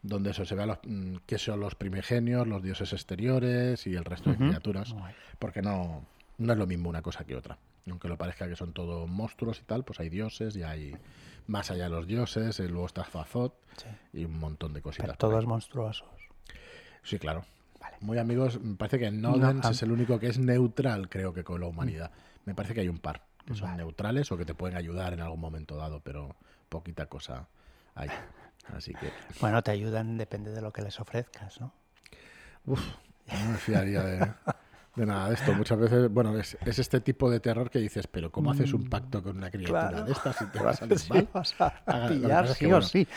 donde 0.00 0.30
eso 0.30 0.46
se 0.46 0.54
vea 0.54 0.64
los, 0.64 0.78
mm, 0.84 1.16
qué 1.26 1.36
son 1.36 1.60
los 1.60 1.74
primigenios, 1.74 2.48
los 2.48 2.62
dioses 2.62 2.94
exteriores 2.94 3.86
y 3.86 3.94
el 3.94 4.06
resto 4.06 4.30
de 4.30 4.38
criaturas, 4.38 4.94
porque 5.38 5.60
no, 5.60 6.02
no 6.38 6.52
es 6.54 6.58
lo 6.58 6.66
mismo 6.66 6.88
una 6.88 7.02
cosa 7.02 7.24
que 7.24 7.36
otra. 7.36 7.58
Aunque 7.88 8.08
lo 8.08 8.16
parezca 8.16 8.48
que 8.48 8.56
son 8.56 8.72
todos 8.72 9.08
monstruos 9.08 9.60
y 9.60 9.64
tal, 9.64 9.84
pues 9.84 10.00
hay 10.00 10.08
dioses 10.08 10.56
y 10.56 10.62
hay 10.62 10.96
más 11.46 11.70
allá 11.70 11.84
de 11.84 11.90
los 11.90 12.06
dioses, 12.06 12.58
y 12.58 12.68
luego 12.68 12.86
está 12.86 13.04
Fazot 13.04 13.54
y 14.12 14.24
un 14.24 14.38
montón 14.38 14.72
de 14.72 14.80
cositas. 14.80 15.18
todos 15.18 15.44
monstruosos. 15.46 16.08
Sí, 17.02 17.18
claro. 17.18 17.44
Muy 18.00 18.18
amigos, 18.18 18.60
me 18.60 18.76
parece 18.76 18.98
que 18.98 19.10
Nodens 19.10 19.66
es 19.66 19.82
el 19.82 19.92
único 19.92 20.18
que 20.18 20.28
es 20.28 20.38
neutral, 20.38 21.08
creo 21.08 21.32
que 21.32 21.44
con 21.44 21.60
la 21.60 21.66
humanidad. 21.66 22.10
Me 22.44 22.54
parece 22.54 22.74
que 22.74 22.80
hay 22.80 22.88
un 22.88 22.98
par 22.98 23.22
que 23.46 23.54
son 23.54 23.76
neutrales 23.76 24.32
o 24.32 24.38
que 24.38 24.44
te 24.44 24.54
pueden 24.54 24.76
ayudar 24.76 25.12
en 25.12 25.20
algún 25.20 25.40
momento 25.40 25.76
dado, 25.76 26.00
pero 26.00 26.34
poquita 26.68 27.06
cosa 27.06 27.46
ahí. 27.94 28.08
Así 28.74 28.94
que. 28.94 29.12
Bueno, 29.40 29.62
te 29.62 29.70
ayudan, 29.70 30.16
depende 30.16 30.50
de 30.50 30.62
lo 30.62 30.72
que 30.72 30.82
les 30.82 30.98
ofrezcas, 30.98 31.60
¿no? 31.60 31.72
Uf, 32.66 32.80
no 33.26 33.50
me 33.50 33.58
fiaría 33.58 34.02
de, 34.02 34.32
de 34.96 35.06
nada 35.06 35.28
de 35.28 35.34
esto. 35.34 35.52
Muchas 35.54 35.78
veces, 35.78 36.08
bueno, 36.10 36.38
es, 36.38 36.56
es 36.64 36.78
este 36.78 37.00
tipo 37.00 37.28
de 37.30 37.40
terror 37.40 37.68
que 37.70 37.78
dices, 37.80 38.06
pero 38.06 38.30
¿cómo 38.30 38.52
haces 38.52 38.72
un 38.72 38.88
pacto 38.88 39.22
con 39.22 39.36
una 39.36 39.50
criatura 39.50 39.88
Claro. 39.88 40.04
de 40.04 40.12
estas 40.12 40.36
si 40.36 40.46
te 40.46 40.58
va 40.62 40.70
a 40.70 40.74
salir 40.74 40.98
Sí, 40.98 41.12
mal? 41.12 41.28
vas 41.32 41.54
a 41.60 41.72
Ah, 41.86 42.06
pillar 42.08 42.44
es 42.44 42.50
que, 42.52 42.56
sí 42.58 42.64
o 42.66 42.68
bueno, 42.68 42.82
sí. 42.86 43.08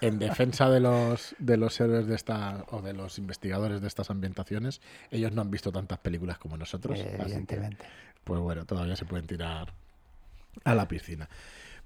En 0.00 0.18
defensa 0.18 0.70
de 0.70 0.80
los, 0.80 1.34
de 1.38 1.56
los 1.56 1.78
héroes 1.80 2.06
de 2.06 2.14
esta, 2.14 2.64
o 2.70 2.80
de 2.82 2.92
los 2.94 3.18
investigadores 3.18 3.80
de 3.80 3.88
estas 3.88 4.10
ambientaciones, 4.10 4.80
ellos 5.10 5.32
no 5.32 5.42
han 5.42 5.50
visto 5.50 5.70
tantas 5.72 5.98
películas 5.98 6.38
como 6.38 6.56
nosotros. 6.56 6.98
Eh, 6.98 7.14
que, 7.16 7.22
evidentemente. 7.22 7.84
pues 8.24 8.40
bueno, 8.40 8.64
todavía 8.64 8.96
se 8.96 9.04
pueden 9.04 9.26
tirar 9.26 9.72
a 10.64 10.74
la 10.74 10.88
piscina. 10.88 11.28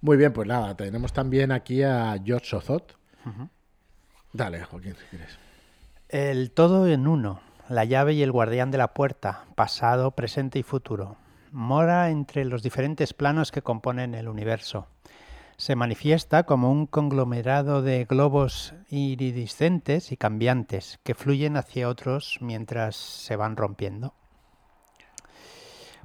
Muy 0.01 0.17
bien, 0.17 0.33
pues 0.33 0.47
nada, 0.49 0.77
tenemos 0.77 1.13
también 1.13 1.51
aquí 1.53 1.83
a 1.83 2.17
George 2.25 2.47
Sozot. 2.47 2.97
Dale, 4.33 4.63
Joaquín, 4.65 4.95
si 4.95 5.05
quieres. 5.17 5.39
El 6.09 6.51
todo 6.53 6.87
en 6.87 7.07
uno, 7.07 7.41
la 7.71 7.85
llave 7.85 8.15
y 8.15 8.23
el 8.25 8.33
guardián 8.33 8.73
de 8.73 8.79
la 8.79 8.93
puerta, 8.95 9.45
pasado, 9.55 10.11
presente 10.11 10.59
y 10.59 10.65
futuro. 10.65 11.19
Mora 11.53 12.11
entre 12.11 12.45
los 12.45 12.65
diferentes 12.65 13.15
planos 13.15 13.53
que 13.53 13.63
componen 13.63 14.17
el 14.17 14.29
universo. 14.29 14.89
Se 15.57 15.77
manifiesta 15.77 16.43
como 16.43 16.73
un 16.73 16.87
conglomerado 16.87 17.81
de 17.81 18.07
globos 18.07 18.75
iridiscentes 18.89 20.11
y 20.11 20.17
cambiantes 20.17 20.99
que 21.05 21.15
fluyen 21.15 21.57
hacia 21.57 21.89
otros 21.89 22.39
mientras 22.41 22.97
se 22.97 23.37
van 23.37 23.57
rompiendo. 23.57 24.15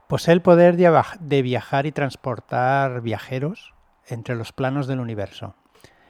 Posee 0.08 0.36
el 0.36 0.44
poder 0.44 0.78
de 0.78 1.42
viajar 1.42 1.88
y 1.88 1.92
transportar 1.92 3.02
viajeros 3.02 3.74
entre 4.06 4.36
los 4.36 4.52
planos 4.52 4.86
del 4.86 5.00
universo, 5.00 5.56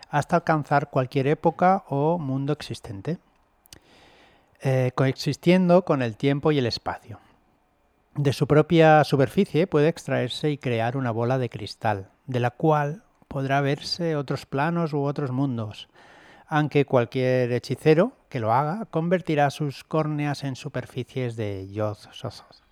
hasta 0.10 0.36
alcanzar 0.36 0.90
cualquier 0.90 1.28
época 1.28 1.86
o 1.88 2.18
mundo 2.18 2.52
existente 2.52 3.20
eh, 4.68 4.94
coexistiendo 4.96 5.86
con 5.86 6.02
el 6.02 6.18
tiempo 6.18 6.52
y 6.52 6.58
el 6.58 6.66
espacio. 6.66 7.20
De 8.16 8.34
su 8.34 8.48
propia 8.48 9.04
superficie 9.04 9.68
puede 9.68 9.90
extraerse 9.90 10.50
y 10.50 10.58
crear 10.58 10.98
una 10.98 11.12
bola 11.12 11.38
de 11.38 11.52
cristal, 11.52 12.10
de 12.26 12.40
la 12.40 12.50
cual 12.50 13.04
podrá 13.28 13.62
verse 13.62 14.16
otros 14.16 14.48
planos 14.48 14.92
u 14.94 15.04
otros 15.04 15.30
mundos, 15.30 15.88
aunque 16.48 16.86
cualquier 16.86 17.52
hechicero 17.52 18.14
que 18.28 18.40
lo 18.40 18.54
haga 18.54 18.86
convertirá 18.86 19.52
sus 19.52 19.84
córneas 19.84 20.44
en 20.44 20.56
superficies 20.56 21.36
de 21.36 21.72
Yod 21.72 21.98
Sothoth. 22.12 22.65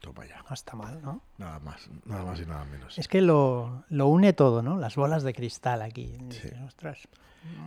Toma 0.00 0.26
ya. 0.26 0.42
No 0.48 0.54
está 0.54 0.76
mal, 0.76 1.00
¿no? 1.02 1.22
Nada 1.38 1.58
más, 1.58 1.88
nada 2.04 2.24
más 2.24 2.40
y 2.40 2.46
nada 2.46 2.64
menos. 2.66 2.98
Es 2.98 3.08
que 3.08 3.20
lo, 3.20 3.84
lo 3.88 4.06
une 4.08 4.32
todo, 4.34 4.62
¿no? 4.62 4.78
Las 4.78 4.94
bolas 4.96 5.22
de 5.22 5.32
cristal 5.32 5.82
aquí. 5.82 6.18
Dices, 6.28 6.54
"Ostras". 6.66 7.08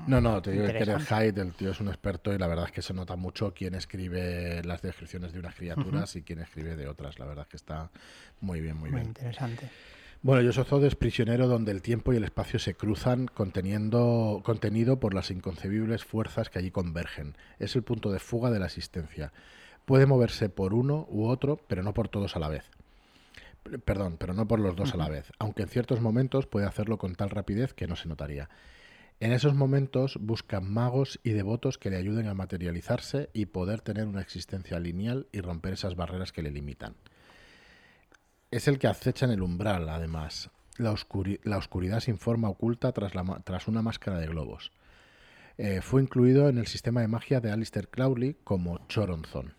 No, 0.08 0.20
no, 0.20 0.42
te 0.42 0.52
digo 0.52 0.66
que 0.66 0.72
Interesante. 0.74 1.32
Hyde, 1.32 1.42
el 1.42 1.54
tío 1.54 1.72
es 1.72 1.80
un 1.80 1.88
experto 1.88 2.34
y 2.34 2.38
la 2.38 2.48
verdad 2.48 2.66
es 2.66 2.72
que 2.74 2.82
se 2.82 2.94
nota 2.94 3.16
mucho 3.16 3.54
quién 3.54 3.76
escribe 3.76 4.62
las 4.64 4.82
descripciones 4.82 5.32
de 5.32 5.40
unas 5.40 5.56
criaturas 5.56 6.16
y 6.18 6.22
quién 6.22 6.40
escribe 6.40 6.76
de 6.76 6.88
otras. 6.88 7.18
La 7.18 7.26
verdad 7.26 7.44
es 7.46 7.50
que 7.50 7.58
está 7.58 7.90
muy 8.42 8.60
bien, 8.60 8.76
muy 8.78 8.90
Muy 8.90 9.00
bien. 9.00 9.08
interesante. 9.08 9.70
Bueno, 10.22 10.42
Yosozod 10.42 10.84
es 10.84 10.96
prisionero 10.96 11.48
donde 11.48 11.72
el 11.72 11.82
tiempo 11.82 12.12
y 12.12 12.18
el 12.18 12.26
espacio 12.26 12.60
se 12.60 12.74
cruzan, 12.76 13.28
conteniendo, 13.28 14.42
contenido 14.44 15.00
por 15.00 15.14
las 15.14 15.32
inconcebibles 15.32 16.04
fuerzas 16.04 16.50
que 16.50 16.60
allí 16.60 16.72
convergen. 16.72 17.38
Es 17.58 17.76
el 17.78 17.84
punto 17.84 18.12
de 18.12 18.20
fuga 18.20 18.52
de 18.52 18.60
la 18.60 18.66
existencia. 18.66 19.32
Puede 19.90 20.06
moverse 20.06 20.50
por 20.50 20.76
uno 20.76 21.08
u 21.10 21.26
otro, 21.26 21.58
pero 21.68 21.82
no 21.82 21.96
por 21.96 22.10
todos 22.10 22.36
a 22.36 22.40
la 22.40 22.48
vez. 22.48 22.70
Perdón, 23.86 24.18
pero 24.20 24.36
no 24.36 24.48
por 24.48 24.60
los 24.60 24.76
dos 24.76 24.94
a 24.94 24.98
la 24.98 25.10
vez, 25.10 25.32
aunque 25.40 25.64
en 25.64 25.68
ciertos 25.68 26.00
momentos 26.00 26.46
puede 26.46 26.68
hacerlo 26.68 27.00
con 27.00 27.16
tal 27.16 27.32
rapidez 27.32 27.74
que 27.74 27.88
no 27.88 27.96
se 27.96 28.08
notaría. 28.08 28.52
En 29.20 29.32
esos 29.32 29.56
momentos 29.56 30.20
busca 30.22 30.62
magos 30.62 31.20
y 31.24 31.32
devotos 31.32 31.80
que 31.80 31.90
le 31.90 31.98
ayuden 31.98 32.28
a 32.28 32.36
materializarse 32.36 33.32
y 33.34 33.48
poder 33.48 33.82
tener 33.82 34.06
una 34.06 34.22
existencia 34.22 34.80
lineal 34.80 35.26
y 35.32 35.42
romper 35.42 35.74
esas 35.74 35.96
barreras 35.96 36.32
que 36.32 36.44
le 36.44 36.52
limitan. 36.52 36.94
Es 38.52 38.68
el 38.68 38.78
que 38.78 38.86
acecha 38.86 39.26
en 39.26 39.32
el 39.32 39.42
umbral, 39.42 39.90
además. 39.90 40.52
La, 40.78 40.92
oscuri- 40.94 41.40
la 41.44 41.58
oscuridad 41.58 42.00
sin 42.00 42.20
forma 42.20 42.48
oculta 42.48 42.92
tras, 42.92 43.16
la 43.16 43.24
ma- 43.24 43.40
tras 43.40 43.68
una 43.68 43.82
máscara 43.82 44.20
de 44.20 44.28
globos. 44.28 44.72
Eh, 45.58 45.82
fue 45.82 46.04
incluido 46.04 46.48
en 46.48 46.60
el 46.60 46.68
sistema 46.68 47.02
de 47.02 47.08
magia 47.08 47.42
de 47.42 47.52
Alistair 47.52 47.90
Crowley 47.90 48.38
como 48.44 48.86
Choronzon. 48.88 49.58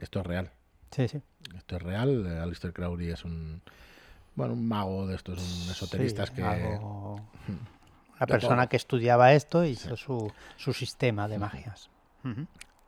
Esto 0.00 0.20
es 0.20 0.26
real. 0.26 0.50
Sí, 0.90 1.08
sí. 1.08 1.20
Esto 1.56 1.76
es 1.76 1.82
real. 1.82 2.26
Alistair 2.40 2.72
Crowley 2.72 3.10
es 3.10 3.24
un, 3.24 3.60
bueno, 4.34 4.54
un 4.54 4.66
mago 4.66 5.06
de 5.06 5.14
estos, 5.16 5.38
un 5.38 5.70
esoterista 5.70 6.26
Sí, 6.26 6.32
que... 6.34 6.42
algo- 6.42 7.20
Una 8.18 8.26
persona 8.26 8.62
todo. 8.62 8.68
que 8.70 8.76
estudiaba 8.76 9.32
esto 9.32 9.64
y 9.64 9.68
hizo 9.70 9.96
su, 9.96 10.32
su 10.56 10.72
sistema 10.72 11.28
de 11.28 11.38
magias. 11.38 11.88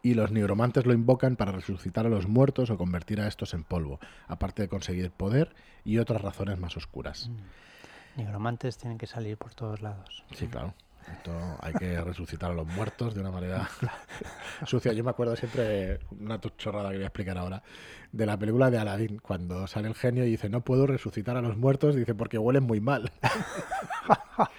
Y 0.02 0.14
los 0.14 0.32
nigromantes 0.32 0.86
lo 0.86 0.92
invocan 0.92 1.36
para 1.36 1.52
resucitar 1.52 2.06
a 2.06 2.08
los 2.08 2.26
muertos 2.26 2.68
o 2.70 2.76
convertir 2.76 3.20
a 3.20 3.28
estos 3.28 3.54
en 3.54 3.62
polvo, 3.62 4.00
aparte 4.26 4.62
de 4.62 4.68
conseguir 4.68 5.10
poder 5.12 5.54
y 5.84 5.98
otras 5.98 6.20
razones 6.22 6.58
más 6.58 6.76
oscuras. 6.76 7.30
Nigromantes 8.16 8.76
tienen 8.78 8.98
que 8.98 9.06
salir 9.06 9.36
por 9.36 9.54
todos 9.54 9.82
lados. 9.82 10.24
Sí, 10.34 10.48
claro. 10.48 10.74
Esto 11.10 11.58
hay 11.60 11.72
que 11.74 12.00
resucitar 12.00 12.50
a 12.50 12.54
los 12.54 12.66
muertos 12.66 13.14
de 13.14 13.20
una 13.20 13.30
manera 13.30 13.68
sucia. 14.66 14.92
Yo 14.92 15.04
me 15.04 15.10
acuerdo 15.10 15.36
siempre, 15.36 16.00
una 16.10 16.40
chorrada 16.40 16.90
que 16.90 16.96
voy 16.96 17.04
a 17.04 17.08
explicar 17.08 17.38
ahora, 17.38 17.62
de 18.12 18.26
la 18.26 18.38
película 18.38 18.70
de 18.70 18.78
Aladdin, 18.78 19.18
cuando 19.18 19.66
sale 19.66 19.88
el 19.88 19.94
genio 19.94 20.24
y 20.24 20.30
dice, 20.30 20.48
no 20.48 20.62
puedo 20.62 20.86
resucitar 20.86 21.36
a 21.36 21.42
los 21.42 21.56
muertos, 21.56 21.94
dice, 21.96 22.14
porque 22.14 22.38
huelen 22.38 22.64
muy 22.64 22.80
mal. 22.80 23.12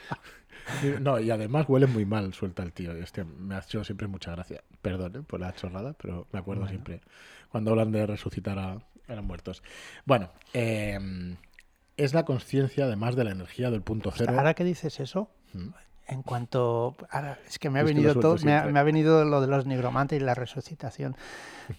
No, 1.01 1.19
y 1.19 1.29
además 1.29 1.65
huelen 1.67 1.91
muy 1.91 2.05
mal, 2.05 2.33
suelta 2.33 2.63
el 2.63 2.71
tío. 2.71 2.91
Hostia, 2.93 3.25
me 3.25 3.55
ha 3.55 3.60
hecho 3.60 3.83
siempre 3.83 4.07
mucha 4.07 4.31
gracia. 4.31 4.63
Perdón 4.81 5.15
¿eh? 5.17 5.21
por 5.21 5.39
la 5.39 5.53
chorrada, 5.53 5.93
pero 5.93 6.27
me 6.31 6.39
acuerdo 6.39 6.65
siempre 6.67 7.01
cuando 7.50 7.71
hablan 7.71 7.91
de 7.91 8.05
resucitar 8.07 8.57
a, 8.57 8.77
a 9.07 9.15
los 9.15 9.24
muertos. 9.24 9.63
Bueno, 10.05 10.29
eh, 10.53 10.98
es 11.98 12.13
la 12.13 12.24
conciencia 12.24 12.86
además 12.86 13.15
de 13.15 13.25
la 13.25 13.31
energía 13.31 13.69
del 13.69 13.81
punto 13.81 14.13
cero. 14.15 14.33
Ahora 14.38 14.53
que 14.53 14.63
dices 14.63 15.00
eso, 15.01 15.29
Mm. 15.53 15.69
En 16.12 16.22
cuanto... 16.24 16.96
ahora, 17.10 17.39
es 17.48 17.58
que 17.58 17.70
me 17.70 17.80
ha 17.80 17.82
Es 17.84 17.88
venido 17.88 18.13
todo, 18.15 18.36
me 18.44 18.53
ha, 18.53 18.60
siempre. 18.60 18.74
me 18.74 18.80
ha 18.80 18.84
venido 18.84 19.25
lo 19.25 19.41
de 19.41 19.48
los 19.48 19.65
nigromantes 19.65 20.22
y 20.22 20.24
la 20.24 20.36
resucitación. 20.36 21.15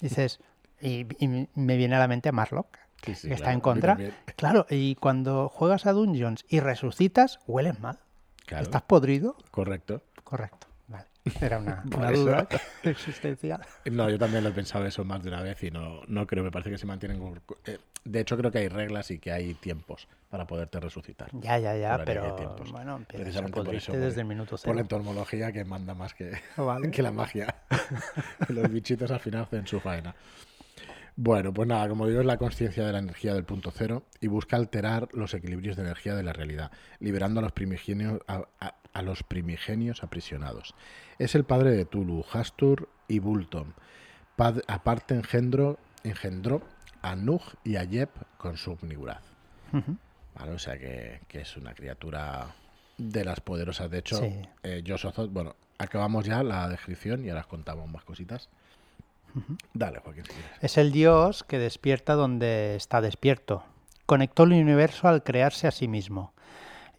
Dices, 0.01 0.41
y, 0.81 1.07
y 1.25 1.49
me 1.55 1.77
viene 1.77 1.97
a 1.97 1.99
la 1.99 2.09
mente 2.09 2.29
a 2.31 2.33
Marlock, 2.33 2.79
Sí, 3.05 3.15
sí, 3.17 3.29
que 3.29 3.35
está 3.35 3.47
claro, 3.47 3.51
en 3.51 3.53
a 3.53 3.57
mí 3.57 3.61
contra. 3.63 3.99
Claro, 4.37 4.67
y 4.71 4.95
cuando 4.97 5.49
juegas 5.49 5.87
a 5.87 5.93
Dungeons 5.93 6.45
y 6.49 6.61
resucitas, 6.61 7.41
hueles 7.47 7.79
mal. 7.81 7.99
Claro, 8.47 8.63
¿Estás 8.65 8.83
podrido? 8.83 9.37
correcto. 9.51 10.03
Correcto. 10.25 10.69
Era 11.41 11.59
una, 11.59 11.83
Por 11.91 12.01
una 12.01 12.11
duda 12.13 12.49
existencial. 12.83 13.61
No, 13.91 14.11
yo 14.11 14.19
también 14.19 14.43
lo 14.43 14.51
he 14.51 14.53
pensado 14.53 14.85
eso 14.87 15.05
más 15.05 15.23
de 15.23 15.29
una 15.29 15.43
vez 15.43 15.63
y 15.63 15.71
no, 15.71 16.01
no 16.09 16.27
creo, 16.27 16.43
me 16.45 16.51
parece 16.51 16.71
que 16.71 16.79
se 16.79 16.87
mantienen. 16.87 17.19
con- 17.21 17.41
eh, 17.67 17.79
de 18.05 18.21
hecho, 18.21 18.37
creo 18.37 18.51
que 18.51 18.59
hay 18.59 18.69
reglas 18.69 19.11
y 19.13 19.19
que 19.21 19.31
hay 19.31 19.55
tiempos 19.55 20.09
para 20.29 20.47
poderte 20.47 20.81
resucitar. 20.81 21.29
Ya, 21.33 21.59
ya, 21.59 21.77
ya, 21.77 22.03
pero 22.05 22.35
tiempos. 22.35 22.73
bueno, 22.73 22.97
empiezas 22.97 23.21
a 23.21 23.23
Precisamente 23.25 23.63
por 23.63 23.75
eso, 23.75 23.93
por- 23.93 24.01
desde 24.01 24.21
el 24.23 24.27
minuto 24.27 24.51
Por 24.51 24.59
cero. 24.59 24.75
la 24.75 24.81
entomología 24.81 25.53
que 25.53 25.65
manda 25.65 25.95
más 25.95 26.13
que, 26.15 26.33
Vale. 26.57 26.91
que 26.91 27.03
la 27.03 27.13
magia. 27.13 27.55
Los 28.49 28.71
bichitos 28.73 29.11
al 29.13 29.21
final 29.21 29.43
hacen 29.43 29.67
su 29.67 29.79
faena. 29.79 30.15
Bueno, 31.15 31.53
pues 31.53 31.69
nada, 31.69 31.89
como 31.89 32.07
digo, 32.09 32.21
es 32.21 32.27
la 32.27 32.39
conciencia 32.39 32.87
de 32.87 32.93
la 32.93 32.99
energía 32.99 33.35
del 33.35 33.45
punto 33.45 33.71
cero 33.71 34.03
y 34.21 34.29
busca 34.29 34.57
alterar 34.57 35.09
los 35.13 35.35
equilibrios 35.35 35.77
de 35.77 35.83
energía 35.83 36.15
de 36.15 36.23
la 36.23 36.33
realidad, 36.33 36.73
liberando 37.01 37.41
a 37.41 37.43
los 37.43 37.53
primigenios, 37.53 38.19
a, 38.27 38.43
a- 38.61 38.75
a 38.93 39.03
los 39.03 39.23
primigenios 39.23 40.03
aprisionados. 40.03 40.75
Es 41.19 41.35
el 41.35 41.45
padre 41.45 41.71
de 41.71 41.85
Tulu, 41.85 42.25
Hastur 42.33 42.89
y 43.09 43.19
Bulton. 43.19 43.75
Pad- 44.37 44.63
aparte 44.67 45.15
engendro, 45.15 45.79
engendró 46.05 46.63
a 47.03 47.17
Nug 47.17 47.43
y 47.65 47.77
a 47.77 47.85
Yep 47.85 48.11
con 48.39 48.57
su 48.57 48.77
Niguraz. 48.83 49.23
Ujú. 49.73 49.97
¿Vale? 50.35 50.53
O 50.53 50.59
sea 50.59 50.79
que, 50.79 51.21
que 51.29 51.41
es 51.43 51.57
una 51.57 51.75
criatura 51.75 52.55
de 52.99 53.25
las 53.25 53.41
poderosas. 53.41 53.91
De 53.91 53.99
hecho, 53.99 54.17
Sí. 54.19 54.33
eh, 54.63 54.83
bueno, 55.31 55.57
acabamos 55.79 56.25
ya 56.25 56.43
la 56.43 56.69
descripción 56.69 57.25
y 57.25 57.29
ahora 57.29 57.43
os 57.43 57.47
contamos 57.47 57.91
más 57.91 58.05
cositas. 58.05 58.49
Dale, 59.73 59.99
Joaquín, 60.01 60.25
si. 60.27 60.35
Es 60.61 60.77
el 60.77 60.93
dios 60.93 61.43
que 61.43 61.59
despierta 61.59 62.13
donde 62.15 62.77
está 62.77 63.01
despierto. 63.01 63.65
Conectó 64.05 64.43
el 64.43 64.53
universo 64.53 65.09
al 65.09 65.23
crearse 65.23 65.67
a 65.67 65.71
sí 65.71 65.89
mismo 65.89 66.35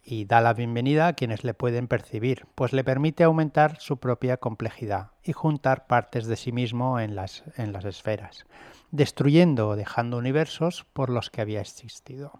y 0.04 0.26
da 0.26 0.40
la 0.40 0.52
bienvenida 0.52 1.06
a 1.06 1.12
quienes 1.14 1.44
le 1.44 1.54
pueden 1.54 1.88
percibir, 1.88 2.46
pues 2.54 2.72
le 2.72 2.84
permite 2.84 3.24
aumentar 3.24 3.80
su 3.80 3.96
propia 3.96 4.36
complejidad 4.36 5.12
y 5.22 5.32
juntar 5.32 5.86
partes 5.86 6.26
de 6.26 6.36
sí 6.36 6.52
mismo 6.52 7.00
en 7.00 7.14
las, 7.14 7.44
en 7.56 7.72
las 7.72 7.84
esferas, 7.84 8.44
destruyendo 8.90 9.68
o 9.70 9.76
dejando 9.76 10.18
universos 10.18 10.84
por 10.92 11.08
los 11.08 11.30
que 11.30 11.40
había 11.40 11.60
existido. 11.60 12.32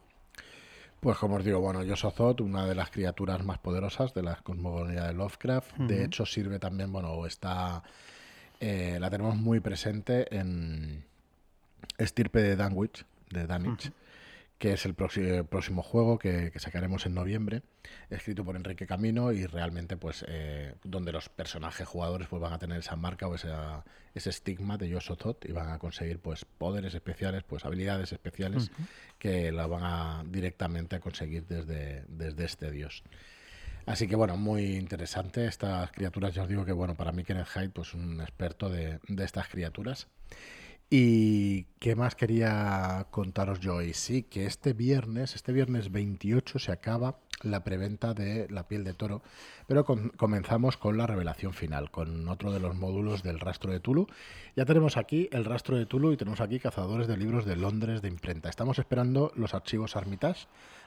Pues 1.01 1.19
como 1.19 1.37
os 1.37 1.45
digo, 1.45 1.61
bueno, 1.61 1.83
Yosozot, 1.83 2.41
una 2.41 2.67
de 2.67 2.75
las 2.75 2.91
criaturas 2.91 3.45
más 3.45 3.59
poderosas 3.59 4.15
de 4.15 4.23
la 4.23 4.37
cosmogonía 4.37 5.05
de 5.05 5.13
Lovecraft. 5.13 5.77
De 5.77 6.03
hecho, 6.03 6.25
sirve 6.25 6.59
también, 6.59 6.91
bueno, 6.93 7.27
está. 7.27 7.83
eh, 8.59 8.97
la 8.99 9.11
tenemos 9.11 9.37
muy 9.37 9.61
presente 9.61 10.35
en 10.35 11.05
Estirpe 11.99 12.41
de 12.41 12.57
Danwich, 12.57 13.05
de 13.31 13.47
Danwich, 13.47 13.93
que 14.59 14.73
es 14.73 14.85
el 14.87 14.95
próximo, 14.95 15.83
juego 15.83 16.19
que, 16.19 16.53
sacaremos 16.59 17.07
en 17.07 17.15
noviembre, 17.15 17.63
escrito 18.09 18.45
por 18.45 18.57
Enrique 18.57 18.87
Camino 18.87 19.33
y 19.33 19.47
realmente 19.47 19.97
pues 19.97 20.25
eh, 20.29 20.75
donde 20.85 21.13
los 21.13 21.29
personajes 21.29 21.87
jugadores 21.87 22.29
pues 22.29 22.41
van 22.41 22.53
a 22.53 22.59
tener 22.59 22.79
esa 22.79 22.97
marca 22.97 23.27
o 23.27 23.35
ese 23.35 23.51
estigma 24.15 24.79
de 24.79 24.89
Yosozot 24.89 25.45
y 25.47 25.53
van 25.53 25.71
a 25.71 25.79
conseguir 25.79 26.19
pues 26.21 26.45
poderes 26.45 26.95
especiales, 26.95 27.43
pues 27.43 27.65
habilidades 27.65 28.13
especiales 28.13 28.71
que 29.19 29.51
la 29.53 29.67
van 29.67 29.83
a 29.83 30.25
directamente 30.27 30.97
a 30.97 31.01
conseguir 31.01 31.47
desde, 31.47 32.05
desde 32.09 32.45
este 32.45 32.71
dios. 32.71 33.03
Así 33.87 34.09
que 34.09 34.17
bueno, 34.17 34.37
muy 34.37 34.77
interesante 34.77 35.47
estas 35.47 35.91
criaturas. 35.93 36.35
Ya 36.35 36.45
os 36.45 36.49
digo 36.49 36.65
que 36.65 36.73
bueno, 36.73 36.95
para 36.95 37.13
mí 37.13 37.23
Kenneth 37.23 37.49
Hyde 37.49 37.71
pues 37.71 37.93
un 37.93 38.21
experto 38.21 38.71
de, 38.71 38.99
de 39.09 39.25
estas 39.25 39.49
criaturas. 39.49 40.09
¿Y 40.97 41.65
qué 41.81 41.97
más 41.97 42.15
quería 42.15 43.09
contaros 43.11 43.59
yo 43.59 43.75
hoy? 43.75 43.95
Sí, 43.95 44.23
que 44.23 44.47
este 44.47 44.75
viernes, 44.75 45.35
este 45.35 45.51
viernes 45.51 45.91
28 45.91 46.61
se 46.61 46.71
acaba 46.71 47.19
la 47.43 47.65
preventa 47.65 48.15
de 48.15 48.47
La 48.49 48.69
piel 48.69 48.85
de 48.85 48.95
toro, 48.95 49.21
pero 49.67 49.85
comenzamos 49.85 50.77
con 50.77 50.97
la 50.97 51.09
revelación 51.09 51.53
final, 51.53 51.91
con 51.91 52.29
otro 52.29 52.53
de 52.53 52.61
los 52.61 52.77
módulos 52.77 53.25
del 53.25 53.41
rastro 53.41 53.73
de 53.73 53.81
Tulu. 53.81 54.07
Ya 54.55 54.67
tenemos 54.67 54.97
aquí 54.97 55.29
el 55.33 55.45
rastro 55.45 55.77
de 55.77 55.87
Tulu 55.87 56.13
y 56.13 56.17
tenemos 56.17 56.41
aquí 56.41 56.61
cazadores 56.61 57.09
de 57.09 57.17
libros 57.17 57.45
de 57.45 57.57
Londres 57.57 58.01
de 58.01 58.07
imprenta. 58.07 58.49
Estamos 58.49 58.79
esperando 58.79 59.33
los 59.35 59.53
archivos 59.53 59.97
Armitage 59.97 60.47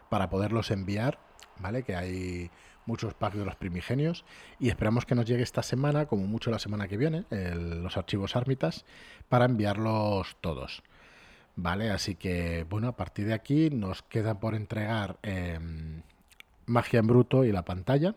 para 0.10 0.30
poderlos 0.30 0.72
enviar, 0.72 1.20
¿vale? 1.60 1.84
Que 1.84 1.98
hay 1.98 2.50
muchos 2.88 3.13
packs 3.13 3.38
de 3.38 3.46
los 3.46 3.56
primigenios 3.56 4.25
y 4.60 4.70
esperamos 4.70 5.06
que 5.06 5.13
nos 5.13 5.25
llegue 5.25 5.44
esta 5.44 5.62
semana, 5.62 6.08
como 6.08 6.25
mucho 6.25 6.50
la 6.50 6.60
semana 6.60 6.88
que 6.88 6.98
viene, 6.98 7.25
los 7.29 7.98
archivos 7.98 8.36
ármitas 8.36 8.86
para 9.29 9.46
enviarlos 9.46 10.38
todos. 10.41 10.82
Vale, 11.56 11.89
así 11.91 12.15
que 12.15 12.65
bueno, 12.70 12.88
a 12.88 12.96
partir 12.96 13.27
de 13.27 13.34
aquí 13.34 13.70
nos 13.70 14.03
queda 14.03 14.39
por 14.39 14.56
entregar 14.56 15.17
em, 15.24 16.01
Magia 16.67 17.00
en 17.00 17.08
Bruto 17.08 17.46
y 17.46 17.51
la 17.51 17.65
pantalla, 17.65 18.15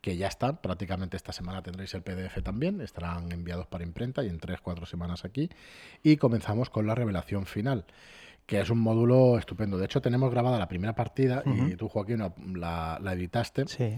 que 0.00 0.16
ya 0.16 0.28
están, 0.28 0.58
prácticamente 0.58 1.16
esta 1.16 1.32
semana 1.32 1.62
tendréis 1.62 1.94
el 1.94 2.02
PDF 2.02 2.42
también, 2.42 2.80
estarán 2.80 3.32
enviados 3.32 3.66
para 3.66 3.84
imprenta 3.84 4.22
y 4.22 4.28
en 4.28 4.38
3-4 4.38 4.86
semanas 4.86 5.24
aquí. 5.24 5.50
Y 6.02 6.18
comenzamos 6.18 6.70
con 6.70 6.86
la 6.86 6.94
revelación 6.94 7.46
final 7.46 7.84
que 8.48 8.58
es 8.58 8.70
un 8.70 8.78
módulo 8.78 9.36
estupendo. 9.38 9.76
De 9.76 9.84
hecho, 9.84 10.00
tenemos 10.00 10.30
grabada 10.30 10.58
la 10.58 10.66
primera 10.66 10.94
partida 10.94 11.42
y 11.44 11.76
tú, 11.76 11.86
Joaquín, 11.90 12.24
la, 12.54 12.98
la 12.98 13.12
editaste. 13.12 13.68
Sí. 13.68 13.94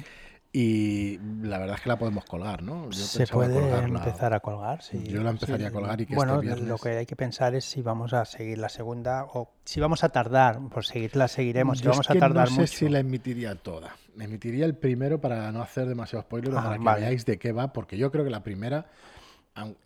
Y 0.52 1.18
la 1.42 1.58
verdad 1.58 1.76
es 1.76 1.82
que 1.82 1.88
la 1.88 1.96
podemos 1.96 2.24
colgar, 2.24 2.60
¿no? 2.60 2.90
Se 2.90 3.28
puede 3.28 3.80
empezar 3.84 4.34
a 4.34 4.40
colgar, 4.40 4.82
sí. 4.82 5.04
Yo 5.04 5.22
la 5.22 5.30
empezaría 5.30 5.68
a 5.68 5.70
colgar 5.70 6.00
y 6.00 6.06
que 6.06 6.16
Bueno, 6.16 6.42
este 6.42 6.62
lo 6.62 6.78
que 6.78 6.88
hay 6.88 7.06
que 7.06 7.14
pensar 7.14 7.54
es 7.54 7.64
si 7.64 7.80
vamos 7.80 8.12
a 8.12 8.24
seguir 8.24 8.58
la 8.58 8.68
segunda 8.68 9.24
o 9.32 9.52
si 9.64 9.78
vamos 9.78 10.02
a 10.02 10.08
tardar. 10.08 10.58
Por 10.68 10.84
seguirla 10.84 11.28
seguiremos. 11.28 11.78
Si 11.78 11.86
vamos 11.86 12.10
a 12.10 12.14
tardar 12.16 12.50
no 12.50 12.56
sé 12.56 12.66
si 12.66 12.88
la 12.88 12.98
emitiría 12.98 13.54
toda. 13.54 13.94
Emitiría 14.18 14.66
el 14.66 14.74
primero 14.74 15.20
para 15.20 15.52
no 15.52 15.62
hacer 15.62 15.86
demasiado 15.86 16.24
spoiler, 16.24 16.52
ah, 16.56 16.76
para 16.82 16.96
que 16.96 17.00
veáis 17.02 17.24
de 17.24 17.38
qué 17.38 17.52
va, 17.52 17.72
porque 17.72 17.96
yo 17.96 18.10
creo 18.10 18.24
que 18.24 18.30
la 18.30 18.42
primera, 18.42 18.86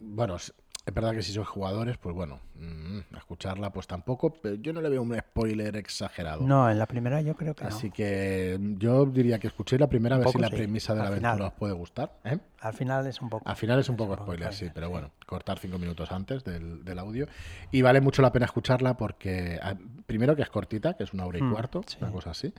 bueno, 0.00 0.38
es 0.86 0.92
verdad 0.92 1.12
que 1.12 1.22
si 1.22 1.32
sois 1.32 1.48
jugadores, 1.48 1.96
pues 1.96 2.14
bueno, 2.14 2.40
mm, 2.56 3.16
escucharla 3.16 3.70
pues 3.70 3.86
tampoco, 3.86 4.34
pero 4.34 4.56
yo 4.56 4.74
no 4.74 4.82
le 4.82 4.90
veo 4.90 5.00
un 5.00 5.16
spoiler 5.18 5.76
exagerado. 5.76 6.42
No, 6.42 6.70
en 6.70 6.78
la 6.78 6.86
primera 6.86 7.22
yo 7.22 7.34
creo 7.36 7.54
que 7.54 7.64
Así 7.64 7.90
que 7.90 8.58
yo 8.76 9.06
diría 9.06 9.38
que 9.38 9.46
escuchéis 9.46 9.80
la 9.80 9.88
primera 9.88 10.16
a 10.16 10.18
ver 10.18 10.28
si 10.28 10.38
la 10.38 10.50
premisa 10.50 10.94
de 10.94 11.00
la 11.00 11.06
aventura 11.06 11.46
os 11.46 11.52
puede 11.54 11.72
gustar. 11.72 12.18
¿eh? 12.24 12.38
Al 12.60 12.74
final 12.74 13.06
es 13.06 13.22
un 13.22 13.30
poco. 13.30 13.48
Al 13.48 13.56
final 13.56 13.78
es 13.78 13.88
un 13.88 13.96
poco 13.96 14.14
spoiler, 14.14 14.52
sí, 14.52 14.68
pero 14.74 14.90
bueno, 14.90 15.10
cortar 15.26 15.58
cinco 15.58 15.78
minutos 15.78 16.12
antes 16.12 16.44
del, 16.44 16.98
audio. 16.98 17.28
Y 17.72 17.80
vale 17.80 18.02
mucho 18.02 18.20
la 18.20 18.30
pena 18.30 18.44
escucharla 18.44 18.94
porque, 18.96 19.58
primero 20.06 20.36
que 20.36 20.42
es 20.42 20.50
cortita, 20.50 20.94
que 20.94 21.04
es 21.04 21.14
una 21.14 21.24
hora 21.24 21.38
y 21.38 21.42
mm, 21.42 21.52
cuarto, 21.52 21.82
una 22.00 22.10
cosa 22.10 22.30
así. 22.30 22.52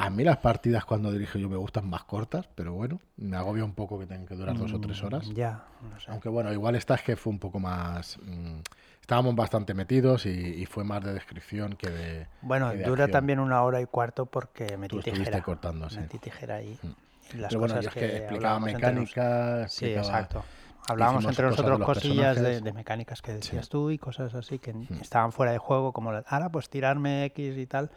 A 0.00 0.10
mí 0.10 0.22
las 0.22 0.36
partidas 0.36 0.84
cuando 0.84 1.10
dirijo 1.10 1.38
yo 1.38 1.48
me 1.48 1.56
gustan 1.56 1.90
más 1.90 2.04
cortas, 2.04 2.48
pero 2.54 2.72
bueno, 2.72 3.00
me 3.16 3.36
agobia 3.36 3.64
un 3.64 3.74
poco 3.74 3.98
que 3.98 4.06
tengan 4.06 4.26
que 4.26 4.36
durar 4.36 4.56
dos 4.56 4.72
o 4.72 4.80
tres 4.80 5.02
mm, 5.02 5.06
horas. 5.06 5.28
Ya, 5.34 5.64
no 5.90 5.98
sé. 5.98 6.08
Aunque 6.12 6.28
bueno, 6.28 6.52
igual 6.52 6.76
esta 6.76 6.94
es 6.94 7.02
que 7.02 7.16
fue 7.16 7.32
un 7.32 7.40
poco 7.40 7.58
más... 7.58 8.16
Mm, 8.22 8.60
estábamos 9.00 9.34
bastante 9.34 9.74
metidos 9.74 10.24
y, 10.26 10.64
fue 10.66 10.84
más 10.84 11.02
de 11.02 11.14
descripción 11.14 11.74
que 11.74 11.90
de... 11.90 12.26
Bueno, 12.42 12.72
dura 12.76 13.08
también 13.08 13.40
una 13.40 13.62
hora 13.62 13.80
y 13.80 13.86
cuarto 13.86 14.26
porque 14.26 14.76
metí 14.76 14.94
Tú 14.94 15.02
tijera. 15.02 15.42
cortando, 15.42 15.90
sí. 15.90 15.98
Metí 15.98 16.18
tijera 16.18 16.54
ahí. 16.54 16.78
Mm. 16.80 17.40
las 17.40 17.48
pero 17.48 17.60
bueno, 17.60 17.80
es 17.80 17.88
que, 17.88 18.16
explicaba 18.18 18.60
mecánica... 18.60 19.66
Sí, 19.66 19.86
exacto. 19.86 20.44
Hablábamos 20.88 21.24
entre 21.24 21.46
nosotros 21.46 21.80
cosillas 21.80 22.40
de, 22.40 22.72
mecánicas 22.72 23.20
que 23.20 23.32
decías 23.32 23.68
tú 23.68 23.90
y 23.90 23.98
cosas 23.98 24.32
así 24.34 24.60
que 24.60 24.74
estaban 25.00 25.32
fuera 25.32 25.50
de 25.50 25.58
juego, 25.58 25.92
como 25.92 26.12
ahora 26.12 26.50
pues 26.50 26.70
tirarme 26.70 27.24
X 27.24 27.58
y 27.58 27.66
tal. 27.66 27.90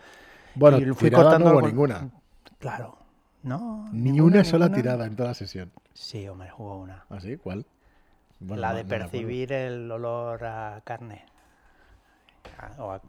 Bueno, 0.55 0.77
y 0.79 0.93
fui 0.93 1.11
cortando 1.11 1.53
no 1.53 1.61
ninguna. 1.61 2.09
Claro. 2.59 2.97
No. 3.43 3.89
Ni 3.91 4.19
una 4.19 4.43
sola 4.43 4.71
tirada 4.71 5.05
en 5.05 5.15
toda 5.15 5.29
la 5.29 5.35
sesión. 5.35 5.71
Sí, 5.93 6.27
hombre, 6.27 6.49
jugó 6.49 6.77
una. 6.77 7.05
¿Ah, 7.09 7.19
sí? 7.19 7.37
¿Cuál? 7.37 7.65
la 8.39 8.73
de 8.73 8.85
percibir 8.85 9.53
el 9.53 9.91
olor 9.91 10.43
a 10.43 10.81
carne. 10.83 11.25
O 12.77 12.91
a, 12.91 13.01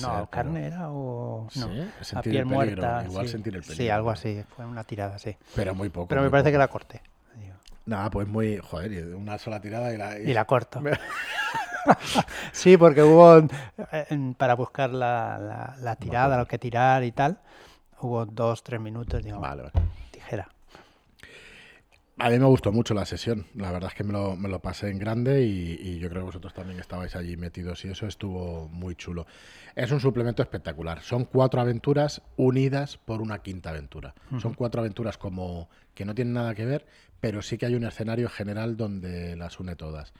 no, 0.00 0.28
carne 0.30 0.66
era 0.66 0.90
o 0.90 1.48
no, 1.56 1.68
a 2.14 2.22
piel 2.22 2.46
muerta. 2.46 3.04
Igual 3.04 3.28
sentir 3.28 3.54
el 3.56 3.62
peligro. 3.62 3.76
Sí, 3.76 3.90
algo 3.90 4.10
así. 4.10 4.44
Fue 4.56 4.64
una 4.64 4.84
tirada, 4.84 5.18
sí. 5.18 5.36
Pero 5.54 5.74
muy 5.74 5.88
poco. 5.88 6.08
Pero 6.08 6.22
me 6.22 6.30
parece 6.30 6.50
que 6.50 6.58
la 6.58 6.68
corté. 6.68 7.02
Nada, 7.88 8.10
pues 8.10 8.28
muy. 8.28 8.58
Joder, 8.58 9.14
una 9.14 9.38
sola 9.38 9.60
tirada 9.60 9.94
y 9.94 9.96
la. 9.96 10.18
Y, 10.18 10.34
la 10.34 10.44
corto. 10.44 10.82
sí, 12.52 12.76
porque 12.76 13.02
hubo. 13.02 13.46
Para 14.36 14.54
buscar 14.54 14.90
la, 14.90 15.74
la, 15.80 15.96
tirada, 15.96 16.36
lo 16.36 16.46
que 16.46 16.58
tirar 16.58 17.04
y 17.04 17.12
tal, 17.12 17.38
hubo 18.00 18.26
dos, 18.26 18.62
tres 18.62 18.80
minutos. 18.80 19.22
Digo, 19.22 19.40
vale, 19.40 19.70
Tijera. 20.10 20.48
A 22.20 22.30
mí 22.30 22.38
me 22.38 22.46
gustó 22.46 22.72
mucho 22.72 22.94
la 22.94 23.04
sesión. 23.04 23.46
La 23.54 23.70
verdad 23.70 23.90
es 23.90 23.94
que 23.94 24.02
me 24.02 24.12
lo, 24.12 24.34
me 24.34 24.48
lo 24.48 24.58
pasé 24.58 24.90
en 24.90 24.98
grande 24.98 25.44
y, 25.44 25.98
yo 26.00 26.08
creo 26.08 26.22
que 26.22 26.26
vosotros 26.26 26.52
también 26.52 26.80
estabais 26.80 27.14
allí 27.14 27.36
metidos 27.36 27.84
y 27.84 27.90
eso 27.90 28.08
estuvo 28.08 28.68
muy 28.68 28.96
chulo. 28.96 29.26
Es 29.76 29.92
un 29.92 30.00
suplemento 30.00 30.42
espectacular. 30.42 31.00
Son 31.00 31.26
cuatro 31.26 31.60
aventuras 31.60 32.22
unidas 32.36 32.96
por 32.96 33.22
una 33.22 33.38
quinta 33.38 33.70
aventura. 33.70 34.14
Son 34.40 34.54
cuatro 34.54 34.80
aventuras 34.80 35.16
como 35.16 35.68
que 35.94 36.04
no 36.04 36.14
tienen 36.14 36.34
nada 36.34 36.56
que 36.56 36.64
ver, 36.64 36.86
pero 37.20 37.40
sí 37.40 37.56
que 37.56 37.66
hay 37.66 37.76
un 37.76 37.84
escenario 37.84 38.28
general 38.28 38.76
donde 38.76 39.36
las 39.36 39.60
une 39.60 39.76
todas. 39.76 40.12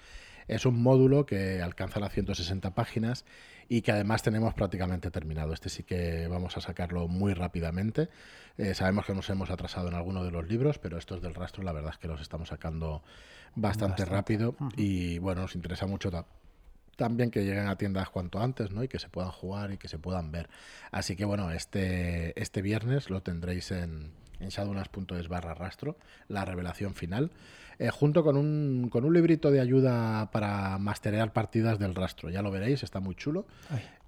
Es 0.48 0.66
un 0.66 0.82
módulo 0.82 1.26
que 1.26 1.62
alcanza 1.62 2.00
las 2.00 2.12
160 2.12 2.74
páginas 2.74 3.24
y 3.68 3.82
que 3.82 3.92
además 3.92 4.22
tenemos 4.22 4.54
prácticamente 4.54 5.10
terminado. 5.10 5.52
Este 5.52 5.68
sí 5.68 5.82
que 5.82 6.26
vamos 6.26 6.56
a 6.56 6.60
sacarlo 6.60 7.06
muy 7.06 7.34
rápidamente. 7.34 8.08
Eh, 8.56 8.74
sabemos 8.74 9.04
que 9.06 9.14
nos 9.14 9.28
hemos 9.30 9.50
atrasado 9.50 9.88
en 9.88 9.94
alguno 9.94 10.24
de 10.24 10.30
los 10.30 10.48
libros, 10.48 10.78
pero 10.78 10.98
estos 10.98 11.20
del 11.20 11.34
rastro 11.34 11.62
la 11.62 11.72
verdad 11.72 11.92
es 11.92 11.98
que 11.98 12.08
los 12.08 12.20
estamos 12.20 12.48
sacando 12.48 13.02
bastante, 13.54 14.04
rápido 14.04 14.56
y 14.76 15.18
bueno, 15.18 15.42
nos 15.42 15.54
interesa 15.54 15.86
mucho 15.86 16.10
también 16.96 17.30
que 17.30 17.44
lleguen 17.44 17.68
a 17.68 17.76
tiendas 17.76 18.08
cuanto 18.10 18.40
antes, 18.40 18.72
¿no? 18.72 18.82
Y 18.82 18.88
que 18.88 18.98
se 18.98 19.08
puedan 19.08 19.30
jugar 19.30 19.70
y 19.72 19.78
que 19.78 19.88
se 19.88 19.98
puedan 19.98 20.32
ver. 20.32 20.48
Así 20.90 21.14
que 21.14 21.24
bueno, 21.24 21.50
este, 21.52 22.40
este 22.40 22.62
viernes 22.62 23.10
lo 23.10 23.22
tendréis 23.22 23.70
en, 23.70 24.12
en 24.40 24.48
shadowlands.es 24.48 25.28
barra 25.28 25.54
rastro, 25.54 25.96
la 26.28 26.44
revelación 26.44 26.94
final, 26.94 27.30
eh, 27.78 27.90
junto 27.90 28.24
con 28.24 28.36
un, 28.36 28.88
con 28.90 29.04
un 29.04 29.14
librito 29.14 29.50
de 29.50 29.60
ayuda 29.60 30.30
para 30.30 30.78
masterear 30.78 31.32
partidas 31.32 31.78
del 31.78 31.94
rastro. 31.94 32.30
Ya 32.30 32.42
lo 32.42 32.50
veréis, 32.50 32.82
está 32.82 33.00
muy 33.00 33.14
chulo. 33.14 33.46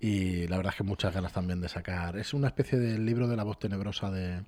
Y 0.01 0.47
la 0.49 0.57
verdad 0.57 0.73
es 0.73 0.79
que 0.79 0.85
muchas 0.85 1.15
ganas 1.15 1.33
también 1.33 1.61
de 1.61 1.69
sacar. 1.69 2.17
Es 2.17 2.35
una 2.35 2.49
especie 2.49 2.79
de 2.79 2.99
libro 2.99 3.29
de 3.29 3.37
la 3.37 3.45
voz 3.45 3.59
tenebrosa 3.59 4.11
de, 4.11 4.43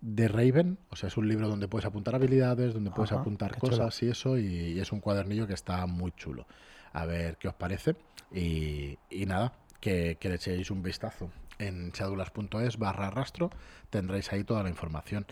de 0.00 0.28
Raven, 0.28 0.78
o 0.90 0.96
sea, 0.96 1.08
es 1.08 1.16
un 1.16 1.28
libro 1.28 1.48
donde 1.48 1.68
puedes 1.68 1.86
apuntar 1.86 2.14
habilidades, 2.14 2.74
donde 2.74 2.90
puedes 2.90 3.12
apuntar 3.12 3.56
cosas 3.58 4.02
y 4.02 4.08
eso, 4.10 4.38
y, 4.38 4.78
es 4.78 4.92
un 4.92 5.00
cuadernillo 5.00 5.46
que 5.46 5.54
está 5.54 5.86
muy 5.86 6.12
chulo. 6.12 6.46
A 6.92 7.06
ver 7.06 7.36
qué 7.36 7.48
os 7.48 7.54
parece. 7.54 7.96
Y, 8.32 8.98
nada, 9.26 9.54
que, 9.80 10.16
que 10.20 10.28
le 10.28 10.34
echéis 10.36 10.70
un 10.70 10.82
vistazo 10.82 11.30
en 11.58 11.92
chadulas.es 11.92 12.78
barra 12.78 13.10
rastro 13.10 13.50
tendréis 13.90 14.32
ahí 14.32 14.44
toda 14.44 14.62
la 14.62 14.68
información. 14.68 15.26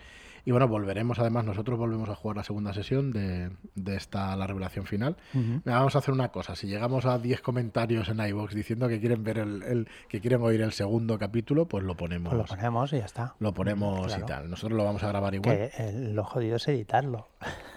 Y 0.47 0.53
bueno, 0.53 0.69
volveremos, 0.69 1.19
además, 1.19 1.45
nosotros 1.45 1.77
volvemos 1.77 2.09
a 2.09 2.15
jugar 2.15 2.37
la 2.37 2.45
segunda 2.45 2.73
sesión 2.73 3.11
de, 3.11 3.51
de 3.75 3.97
esta, 3.97 4.37
la 4.37 4.47
revelación 4.47 4.87
final. 4.87 5.17
Vamos 5.65 5.97
a 5.97 5.99
hacer 5.99 6.15
una 6.15 6.29
cosa, 6.29 6.55
si 6.55 6.69
llegamos 6.69 7.05
a 7.05 7.19
10 7.19 7.41
comentarios 7.41 8.09
en 8.11 8.21
iVoox 8.21 8.55
diciendo 8.55 8.87
que 8.87 9.01
quieren 9.01 9.25
ver 9.25 9.39
el, 9.39 9.89
que 10.09 10.21
quieren 10.21 10.41
oír 10.43 10.61
el 10.61 10.71
segundo 10.71 11.19
capítulo, 11.19 11.67
pues 11.67 11.83
lo 11.83 11.97
ponemos. 11.97 12.33
Pues 12.33 12.49
lo 12.49 12.57
ponemos 12.57 12.93
y 12.93 12.99
ya 12.99 13.07
está. 13.07 13.35
Lo 13.41 13.53
ponemos 13.53 14.17
y 14.17 14.23
tal. 14.23 14.49
Nosotros 14.49 14.77
lo 14.77 14.85
vamos 14.85 15.03
a 15.03 15.09
grabar 15.09 15.35
igual. 15.35 15.57
Que 15.77 15.93
lo 15.93 16.23
jodido 16.23 16.57
es 16.57 16.69
editarlo. 16.69 17.27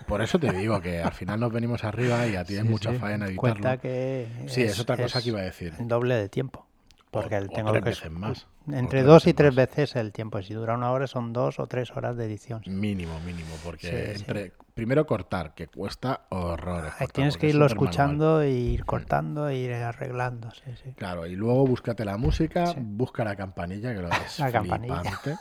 Por 0.08 0.22
eso 0.22 0.38
te 0.38 0.54
digo 0.56 0.80
que 0.80 1.02
al 1.02 1.14
final 1.14 1.40
nos 1.40 1.52
venimos 1.52 1.84
arriba 1.84 2.28
y 2.28 2.34
ya 2.34 2.44
tienes 2.44 2.70
mucha 2.70 2.94
faena 2.94 3.26
editarlo. 3.26 3.80
que 3.82 4.28
sí, 4.46 4.62
es, 4.62 4.80
otra 4.80 4.96
cosa 4.96 5.24
que 5.24 5.30
iba 5.30 5.40
a 5.40 5.44
decir. 5.44 5.74
Doble 5.80 6.14
de 6.14 6.30
tiempo. 6.30 6.69
Porque 7.12 7.42
tengo 7.54 7.74
que 7.74 8.10
más. 8.12 8.46
entre 8.72 9.02
dos 9.02 9.26
y 9.26 9.34
tres 9.34 9.56
veces 9.56 9.96
el 9.96 10.12
tiempo. 10.12 10.42
Si 10.42 10.54
dura 10.54 10.76
una 10.76 10.92
hora 10.92 11.08
son 11.08 11.34
dos 11.34 11.60
o 11.60 11.66
tres 11.66 11.92
horas 11.92 12.16
de 12.18 12.26
edición. 12.26 12.62
Mínimo, 12.68 13.20
mínimo, 13.22 13.56
porque 13.64 14.14
entre 14.14 14.54
primero 14.76 15.06
cortar, 15.06 15.56
que 15.56 15.68
cuesta 15.68 16.22
horrores. 16.30 16.94
tienes 17.12 17.38
que 17.38 17.50
irlo 17.50 17.66
escuchando 17.66 18.42
e 18.42 18.52
ir 18.52 18.86
cortando 18.86 19.50
e 19.50 19.58
ir 19.58 19.74
arreglando. 19.74 20.50
Claro, 20.96 21.26
y 21.26 21.36
luego 21.36 21.66
búscate 21.66 22.06
la 22.06 22.18
música, 22.18 22.74
busca 22.78 23.24
la 23.24 23.36
campanilla, 23.36 23.94
que 23.94 24.02
lo 24.02 24.10
es 24.10 24.40
la 24.40 24.62
flipante. 24.62 25.36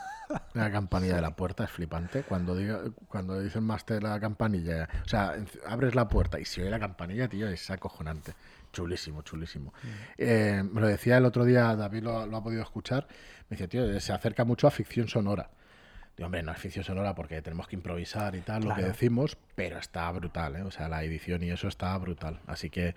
La 0.53 0.71
campanilla 0.71 1.15
de 1.15 1.21
la 1.21 1.35
puerta 1.35 1.63
es 1.63 1.71
flipante. 1.71 2.21
Cuando 2.21 2.55
diga, 2.55 2.81
cuando 3.07 3.39
dicen 3.39 3.63
máster 3.63 4.03
la 4.03 4.19
campanilla, 4.19 4.87
o 5.03 5.07
sea, 5.07 5.35
abres 5.65 5.95
la 5.95 6.07
puerta 6.07 6.39
y 6.39 6.45
si 6.45 6.61
oye 6.61 6.69
la 6.69 6.79
campanilla, 6.79 7.27
tío, 7.27 7.47
es 7.47 7.69
acojonante. 7.71 8.33
Chulísimo, 8.71 9.21
chulísimo. 9.23 9.73
Mm. 9.81 9.87
Eh, 10.17 10.63
me 10.71 10.81
lo 10.81 10.87
decía 10.87 11.17
el 11.17 11.25
otro 11.25 11.45
día, 11.45 11.75
David 11.75 12.03
lo, 12.03 12.19
ha 12.19 12.43
podido 12.43 12.61
escuchar. 12.61 13.07
Me 13.49 13.57
decía, 13.57 13.67
tío, 13.67 13.99
se 13.99 14.13
acerca 14.13 14.45
mucho 14.45 14.67
a 14.67 14.71
ficción 14.71 15.07
sonora. 15.07 15.49
Digo, 16.15 16.25
hombre, 16.25 16.43
no 16.43 16.51
es 16.51 16.57
ficción 16.57 16.83
sonora 16.83 17.15
porque 17.15 17.41
tenemos 17.41 17.67
que 17.67 17.77
improvisar 17.77 18.35
y 18.35 18.41
tal, 18.41 18.65
lo 18.65 18.75
que 18.75 18.83
decimos, 18.83 19.37
pero 19.55 19.79
está 19.79 20.11
brutal, 20.11 20.57
¿eh? 20.57 20.63
O 20.63 20.71
sea, 20.71 20.89
la 20.89 21.01
edición 21.01 21.41
y 21.43 21.49
eso 21.49 21.69
está 21.69 21.97
brutal. 21.97 22.41
Así 22.45 22.69
que 22.69 22.93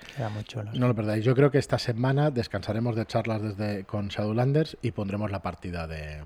no 0.75 0.89
lo 0.89 0.95
perdáis. 0.95 1.25
Yo 1.25 1.37
creo 1.37 1.53
que 1.53 1.59
esta 1.59 1.79
semana 1.79 2.33
descansaremos 2.33 2.97
de 2.97 3.07
charlas 3.07 3.41
desde 3.41 3.85
con 3.85 4.09
Shadowlanders 4.09 4.77
y 4.83 4.91
pondremos 4.91 5.31
la 5.31 5.41
partida 5.41 5.87
de 5.87 6.25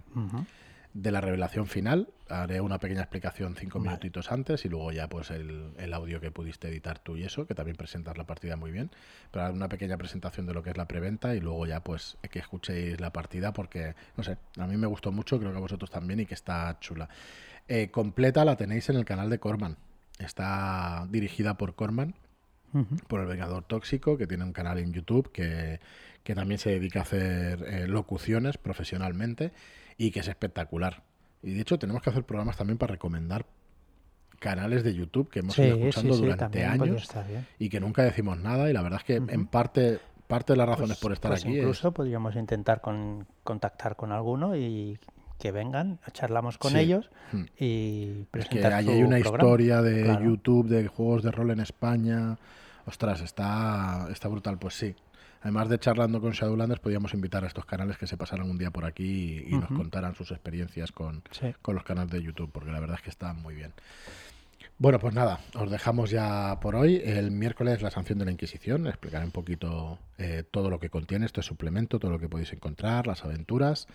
de 0.96 1.10
la 1.10 1.20
revelación 1.20 1.66
final. 1.66 2.08
Haré 2.28 2.60
una 2.60 2.78
pequeña 2.78 3.02
explicación 3.02 3.54
cinco 3.54 3.78
minutitos 3.78 4.32
antes 4.32 4.64
y 4.64 4.68
luego 4.68 4.92
ya 4.92 5.08
pues 5.08 5.30
el, 5.30 5.72
el, 5.76 5.92
audio 5.92 6.20
que 6.20 6.30
pudiste 6.30 6.68
editar 6.68 6.98
tú 6.98 7.16
y 7.16 7.24
eso, 7.24 7.46
que 7.46 7.54
también 7.54 7.76
presentas 7.76 8.16
la 8.16 8.24
partida 8.24 8.56
muy 8.56 8.72
bien. 8.72 8.90
Pero 9.30 9.44
haré 9.44 9.54
una 9.54 9.68
pequeña 9.68 9.98
presentación 9.98 10.46
de 10.46 10.54
lo 10.54 10.62
que 10.62 10.70
es 10.70 10.76
la 10.76 10.88
preventa 10.88 11.34
y 11.34 11.40
luego 11.40 11.66
ya 11.66 11.80
pues 11.80 12.16
que 12.30 12.38
escuchéis 12.38 12.98
la 13.00 13.12
partida 13.12 13.52
porque, 13.52 13.94
no 14.16 14.24
sé, 14.24 14.38
a 14.58 14.66
mí 14.66 14.76
me 14.76 14.86
gustó 14.86 15.12
mucho, 15.12 15.38
creo 15.38 15.52
que 15.52 15.58
a 15.58 15.60
vosotros 15.60 15.90
también 15.90 16.20
y 16.20 16.26
que 16.26 16.34
está 16.34 16.78
chula. 16.80 17.08
Eh, 17.68 17.90
completa 17.90 18.44
la 18.44 18.56
tenéis 18.56 18.88
en 18.88 18.96
el 18.96 19.04
canal 19.04 19.28
de 19.28 19.38
Corman. 19.38 19.76
Está 20.18 21.06
dirigida 21.10 21.58
por 21.58 21.74
Corman, 21.74 22.14
por 23.06 23.20
el 23.20 23.26
Vengador 23.26 23.64
Tóxico, 23.64 24.16
que 24.16 24.26
tiene 24.26 24.44
un 24.44 24.52
canal 24.52 24.78
en 24.78 24.92
YouTube 24.92 25.30
que, 25.30 25.78
que 26.24 26.34
también 26.34 26.58
se 26.58 26.70
dedica 26.70 27.00
a 27.00 27.02
hacer 27.02 27.62
eh, 27.68 27.86
locuciones 27.86 28.56
profesionalmente 28.56 29.52
y 29.96 30.10
que 30.10 30.20
es 30.20 30.28
espectacular. 30.28 31.02
Y 31.42 31.54
de 31.54 31.60
hecho 31.60 31.78
tenemos 31.78 32.02
que 32.02 32.10
hacer 32.10 32.24
programas 32.24 32.56
también 32.56 32.78
para 32.78 32.92
recomendar 32.92 33.46
canales 34.38 34.84
de 34.84 34.94
YouTube 34.94 35.30
que 35.30 35.40
hemos 35.40 35.58
ido 35.58 35.76
escuchando 35.76 36.16
durante 36.16 36.64
años 36.64 37.08
y 37.58 37.68
que 37.68 37.80
nunca 37.80 38.02
decimos 38.02 38.38
nada 38.38 38.68
y 38.68 38.72
la 38.72 38.82
verdad 38.82 39.00
es 39.00 39.04
que 39.04 39.16
en 39.16 39.46
parte 39.46 39.98
parte 40.26 40.52
de 40.52 40.58
las 40.58 40.68
razones 40.68 40.90
pues, 40.90 41.00
por 41.00 41.12
estar 41.12 41.30
pues 41.30 41.44
aquí 41.44 41.56
incluso 41.56 41.92
podríamos 41.92 42.36
intentar 42.36 42.80
con, 42.80 43.26
contactar 43.44 43.96
con 43.96 44.12
alguno 44.12 44.56
y 44.56 44.98
que 45.38 45.52
vengan, 45.52 46.00
charlamos 46.12 46.58
con 46.58 46.76
ellos 46.76 47.10
hmm. 47.32 47.44
y 47.58 48.24
presentar 48.30 48.80
es 48.80 48.86
que 48.86 48.92
hay 48.92 49.02
una 49.02 49.18
historia 49.18 49.82
de 49.82 50.18
YouTube 50.22 50.68
de 50.68 50.88
juegos 50.88 51.22
de 51.22 51.30
rol 51.30 51.50
en 51.50 51.60
España. 51.60 52.38
Ostras, 52.86 53.20
está 53.20 54.08
está 54.10 54.28
brutal, 54.28 54.58
pues 54.58 54.74
sí 54.74 54.94
además 55.46 55.68
de 55.68 55.78
charlando 55.78 56.20
con 56.20 56.32
Shadowlanders, 56.32 56.80
podíamos 56.80 57.14
invitar 57.14 57.44
a 57.44 57.46
estos 57.46 57.64
canales 57.64 57.96
que 57.96 58.08
se 58.08 58.16
pasaran 58.16 58.50
un 58.50 58.58
día 58.58 58.72
por 58.72 58.84
aquí 58.84 59.44
y, 59.46 59.52
nos 59.52 59.68
contaran 59.68 60.16
sus 60.16 60.32
experiencias 60.32 60.90
con, 60.90 61.22
los 61.68 61.84
canales 61.84 62.10
de 62.10 62.20
YouTube, 62.20 62.50
porque 62.50 62.72
la 62.72 62.80
verdad 62.80 62.96
es 62.96 63.02
que 63.02 63.10
están 63.10 63.40
muy 63.42 63.54
bien. 63.54 63.72
Bueno, 64.78 64.98
pues 64.98 65.14
nada, 65.14 65.38
os 65.54 65.70
dejamos 65.70 66.10
ya 66.10 66.58
por 66.60 66.74
hoy. 66.74 67.00
El 67.04 67.30
miércoles 67.30 67.80
la 67.80 67.92
sanción 67.92 68.18
de 68.18 68.24
la 68.24 68.32
Inquisición. 68.32 68.88
Explicaré 68.88 69.24
un 69.24 69.30
poquito 69.30 70.00
eh, 70.18 70.42
todo 70.50 70.68
lo 70.68 70.80
que 70.80 70.90
contiene 70.90 71.26
este 71.26 71.42
suplemento, 71.42 72.00
todo 72.00 72.10
lo 72.10 72.18
que 72.18 72.28
podéis 72.28 72.52
encontrar, 72.52 73.06
las 73.06 73.24
aventuras. 73.24 73.86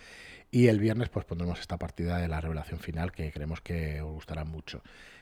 Y 0.52 0.68
el 0.68 0.80
viernes 0.80 1.10
pues 1.10 1.26
pondremos 1.26 1.60
esta 1.60 1.78
partida 1.78 2.18
de 2.18 2.30
la 2.30 2.40
revelación 2.40 2.80
final 2.80 3.12
que 3.12 3.30
creemos 3.34 3.60
que 3.60 4.00
os 4.00 4.14
gustará 4.14 4.46
mucho. 4.46 4.82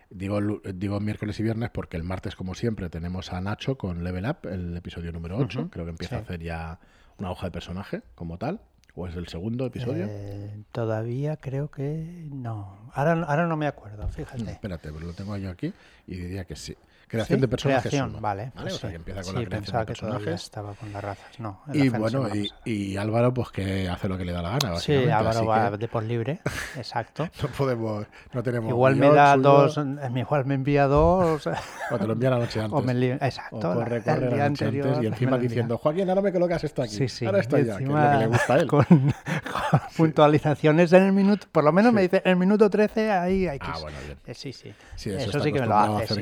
Digo, 0.10 0.40
digo 0.74 1.00
miércoles 1.00 1.40
y 1.40 1.44
viernes 1.44 1.70
porque 1.70 1.96
el 1.96 2.04
martes, 2.04 2.36
como 2.36 2.56
siempre, 2.56 2.90
tenemos 2.90 3.32
a 3.32 3.42
Nacho 3.42 3.78
con 3.78 4.04
Level 4.04 4.26
Up, 4.26 4.50
el 4.50 4.76
episodio 4.76 5.12
número 5.12 5.38
8. 5.38 5.70
Creo 5.72 5.86
que 5.86 5.92
empieza 5.92 6.18
a 6.18 6.20
hacer 6.20 6.42
ya 6.42 6.80
una 7.20 7.32
hoja 7.32 7.48
de 7.48 7.52
personaje 7.52 8.02
como 8.16 8.38
tal. 8.38 8.60
¿O 8.96 9.08
es 9.08 9.16
el 9.16 9.28
segundo 9.28 9.68
episodio? 9.68 10.08
Eh, 10.10 10.64
todavía 10.72 11.38
creo 11.38 11.70
que 11.70 12.28
no. 12.32 12.90
Ahora, 12.94 13.24
ahora 13.24 13.48
no 13.48 13.56
me 13.56 13.68
acuerdo, 13.68 14.08
fíjate. 14.10 14.50
espérate, 14.50 14.92
pero 14.92 15.06
lo 15.06 15.14
tengo 15.14 15.38
yo 15.38 15.52
aquí 15.52 15.72
y 16.08 16.16
diría 16.16 16.46
que 16.46 16.56
sí. 16.56 16.76
Creación 17.08 17.42
de 17.42 17.48
personajes. 17.48 17.90
Creación, 17.90 18.22
vale. 18.22 18.52
¿vale? 18.54 18.70
Pues 18.70 18.74
o 18.76 18.78
sea, 18.78 18.90
que 18.92 18.96
empieza 18.98 19.24
con 19.24 19.36
la 19.36 19.46
creación 19.46 19.80
de 19.80 19.86
personajes. 19.86 20.44
estaba 20.44 20.74
con 20.74 20.94
las 20.94 21.04
razas, 21.04 21.40
no. 21.40 21.62
Y 21.74 21.90
bueno, 21.90 22.28
y, 22.66 22.98
Álvaro, 22.98 23.34
pues 23.34 23.50
que 23.50 23.90
hace 23.90 24.08
lo 24.08 24.18
que 24.18 24.26
le 24.26 24.32
da 24.32 24.44
la 24.44 24.58
gana. 24.58 24.78
Sí, 24.78 24.94
Álvaro 25.10 25.46
va 25.46 25.72
de 25.72 25.88
por 25.88 26.04
libre, 26.04 26.40
exacto. 26.78 27.28
no 27.42 27.50
podemos, 27.50 28.06
no 28.32 28.44
tenemos. 28.44 28.70
Igual 28.70 28.96
me 28.96 29.10
da 29.10 29.36
dos, 29.38 29.78
igual 29.78 30.46
me 30.46 30.54
envía 30.54 30.86
dos. 30.86 31.48
o 31.48 31.98
te 31.98 32.06
lo 32.06 32.14
envía 32.14 32.30
la 32.30 32.40
noche 32.40 32.60
antes. 32.62 32.80
O 32.80 32.82
me 32.84 33.14
exacto. 33.14 33.58
O 33.58 33.74
corre, 33.74 34.04
corre 34.04 34.38
la 34.38 34.50
noche 34.50 34.66
anterior, 34.66 35.04
y 35.04 35.08
encima 35.08 35.38
diciendo, 35.40 35.78
Joaquín, 35.80 36.10
ahora 36.10 36.22
me 36.22 36.32
colocas 36.32 36.64
esto 36.64 36.84
aquí. 36.84 36.96
Sí, 36.96 37.10
sí. 37.10 37.26
Ahora 37.26 37.40
está 37.40 37.60
ya, 37.60 37.78
que 37.78 37.86
es 37.86 37.90
lo 37.90 37.96
que 37.96 38.18
le 38.18 38.28
gusta 38.28 38.54
a 38.54 38.60
él. 38.60 38.68
Con, 38.68 38.86
puntualizaciones 39.98 40.94
en 40.94 41.04
el 41.04 41.12
minuto, 41.12 41.48
por 41.52 41.64
lo 41.64 41.72
menos 41.72 41.92
me 41.92 42.04
dice, 42.04 42.22
en 42.24 42.32
el 42.32 42.38
minuto 42.38 42.70
13 42.70 43.12
ahí 43.12 43.48
hay 43.48 43.58
que. 43.58 43.68
Ah, 43.68 43.78
bueno, 43.82 43.98
bien. 44.06 44.18
Eh, 44.26 44.34
sí, 44.34 44.54
sí. 44.54 44.72
Sí, 44.96 45.10
eso 45.10 45.40
sí 45.40 45.52
que 45.52 45.60
me 45.60 45.66
lo 45.66 45.76
hace. 45.76 46.20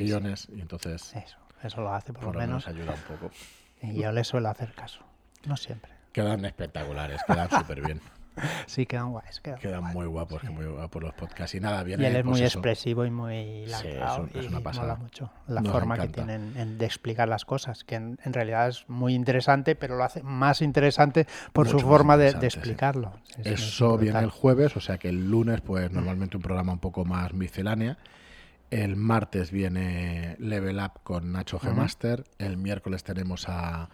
Entonces. 0.74 1.16
Eso. 1.16 1.38
Eso 1.64 1.82
lo 1.82 1.94
hace 1.94 2.14
por, 2.14 2.26
lo 2.26 2.34
menos. 2.34 2.68
ayuda 2.68 2.94
un 2.94 3.18
poco. 3.18 3.32
Y 3.82 4.02
yo 4.02 4.12
le 4.12 4.24
suelo 4.24 4.50
hacer 4.50 4.74
caso. 4.74 5.02
No 5.46 5.58
siempre. 5.58 5.92
Quedan 6.12 6.46
espectaculares, 6.46 7.22
quedan 7.26 7.50
súper 7.50 7.82
bien. 7.82 8.02
Sí, 8.68 8.86
quedan 8.86 9.12
guays. 9.12 9.42
Quedan, 9.42 9.84
muy 9.86 10.06
guapos, 10.06 10.44
muy 10.44 10.66
guapos 10.66 11.02
los 11.02 11.14
podcasts. 11.16 11.56
Y 11.56 11.60
nada, 11.60 11.84
bien. 11.84 12.00
Y 12.00 12.06
él 12.06 12.18
es 12.18 12.24
muy 12.24 12.42
expresivo 12.42 13.04
y 13.04 13.10
muy 13.10 13.66
lanzado. 13.66 14.28
Sí, 14.32 14.40
es, 14.40 14.48
una 14.48 14.62
pasada. 14.62 14.96
mucho 14.96 15.32
la 15.48 15.64
forma 15.64 15.98
que 15.98 16.08
tienen 16.08 16.78
de 16.78 16.86
explicar 16.86 17.28
las 17.28 17.46
cosas, 17.46 17.84
que 17.84 17.96
en, 17.96 18.18
realidad 18.26 18.68
es 18.68 18.88
muy 18.88 19.16
interesante, 19.16 19.76
pero 19.76 19.98
lo 19.98 20.04
hace 20.04 20.22
más 20.22 20.62
interesante 20.62 21.26
por 21.52 21.68
su 21.68 21.80
forma 21.80 22.16
de, 22.18 22.30
explicarlo. 22.30 23.14
Eso 23.44 23.98
viene 23.98 24.20
el 24.20 24.30
jueves, 24.30 24.76
o 24.78 24.82
sea 24.82 24.98
que 24.98 25.10
el 25.10 25.30
lunes, 25.30 25.62
pues 25.62 25.92
normalmente 25.92 26.38
un 26.38 26.44
programa 26.44 26.74
un 26.74 26.80
poco 26.80 27.06
más 27.06 27.34
miscelánea. 27.34 27.98
El 28.70 28.96
martes 28.96 29.52
viene 29.52 30.36
Level 30.40 30.78
Up 30.80 31.02
con 31.04 31.32
Nacho 31.32 31.60
G. 31.60 31.74
Master. 31.74 32.26
El 32.38 32.58
miércoles 32.58 33.04
tenemos 33.04 33.48
a. 33.48 33.90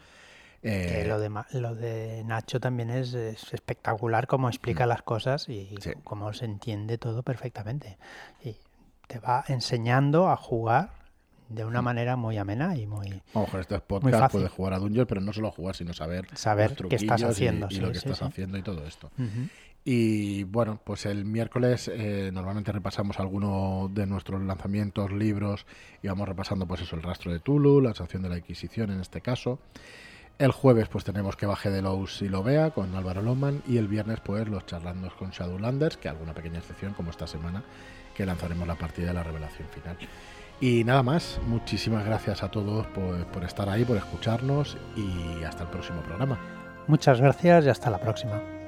Eh, 0.64 1.06
lo, 1.08 1.20
de, 1.20 1.30
lo 1.60 1.76
de 1.76 2.24
Nacho 2.24 2.60
también 2.60 2.90
es, 2.90 3.14
espectacular 3.14 4.28
cómo 4.28 4.48
explica 4.48 4.86
las 4.86 5.02
cosas 5.02 5.50
y 5.50 5.76
cómo 6.04 6.32
se 6.34 6.46
entiende 6.46 6.98
todo 6.98 7.22
perfectamente. 7.22 7.98
Y 8.44 8.56
te 9.08 9.20
va 9.20 9.44
enseñando 9.48 10.30
a 10.30 10.38
jugar 10.38 10.92
de 11.50 11.66
una 11.66 11.82
manera 11.82 12.16
muy 12.16 12.38
amena 12.38 12.76
y 12.76 12.88
muy. 12.88 13.22
Vamos, 13.34 13.50
con 13.50 13.60
estos 13.60 13.82
podcasts 13.82 14.32
puedes 14.32 14.52
jugar 14.52 14.74
a 14.74 14.80
Dungeon, 14.80 15.06
pero 15.06 15.22
no 15.22 15.34
solo 15.34 15.52
jugar, 15.52 15.76
sino 15.76 15.94
saber, 15.94 16.28
saber 16.34 16.76
qué 16.90 16.96
estás 16.96 17.24
haciendo. 17.24 17.68
Y, 17.70 17.76
lo 17.76 17.92
que 17.92 17.98
estás 17.98 18.22
haciendo 18.22 18.58
y 18.58 18.64
todo 18.64 18.88
esto. 18.88 19.12
Y 19.86 20.46
bueno, 20.46 20.80
pues 20.84 21.06
el 21.06 21.26
miércoles 21.26 21.92
eh, 21.94 22.32
normalmente 22.34 22.72
repasamos 22.72 23.20
alguno 23.20 23.90
de 23.94 24.06
nuestros 24.06 24.42
lanzamientos, 24.42 25.12
libros, 25.12 25.66
y 26.02 26.08
vamos 26.08 26.28
repasando 26.28 26.66
pues 26.66 26.82
eso, 26.82 26.96
el 26.96 27.04
rastro 27.04 27.34
de 27.34 27.40
Tulu, 27.40 27.82
la 27.82 27.94
sanción 27.94 28.24
de 28.24 28.30
la 28.30 28.38
Inquisición 28.38 28.92
en 28.92 29.02
este 29.02 29.20
caso. 29.20 29.60
El 30.40 30.52
jueves 30.52 30.88
pues 30.88 31.04
tenemos 31.04 31.36
que 31.36 31.46
baje 31.46 31.70
de 31.70 31.82
los 31.82 32.22
y 32.22 32.30
lo 32.30 32.44
vea 32.44 32.72
con 32.72 32.96
Álvaro 32.96 33.22
Loman 33.22 33.62
y 33.68 33.78
el 33.78 33.88
viernes 33.88 34.20
pues 34.22 34.48
los 34.48 34.66
charlandos 34.66 35.14
con 35.14 35.32
Shadowlanders, 35.32 35.98
que 35.98 36.10
alguna 36.10 36.34
pequeña 36.34 36.60
excepción 36.60 36.94
como 36.94 37.12
esta 37.12 37.28
semana 37.28 37.64
que 38.16 38.26
lanzaremos 38.26 38.68
la 38.68 38.76
partida 38.76 39.08
de 39.08 39.14
la 39.14 39.24
revelación 39.24 39.68
final. 39.70 39.98
Y 40.62 40.84
nada 40.86 41.04
más, 41.04 41.40
muchísimas 41.48 42.06
gracias 42.06 42.42
a 42.42 42.50
todos 42.50 42.88
por, 42.88 43.26
por 43.28 43.44
estar 43.44 43.68
ahí, 43.70 43.84
por 43.84 43.98
escucharnos 43.98 44.78
y 44.96 45.44
hasta 45.44 45.64
el 45.64 45.70
próximo 45.70 46.02
programa. 46.02 46.40
Muchas 46.88 47.20
gracias 47.20 47.66
y 47.66 47.70
hasta 47.70 47.90
la 47.90 48.00
próxima. 48.00 48.63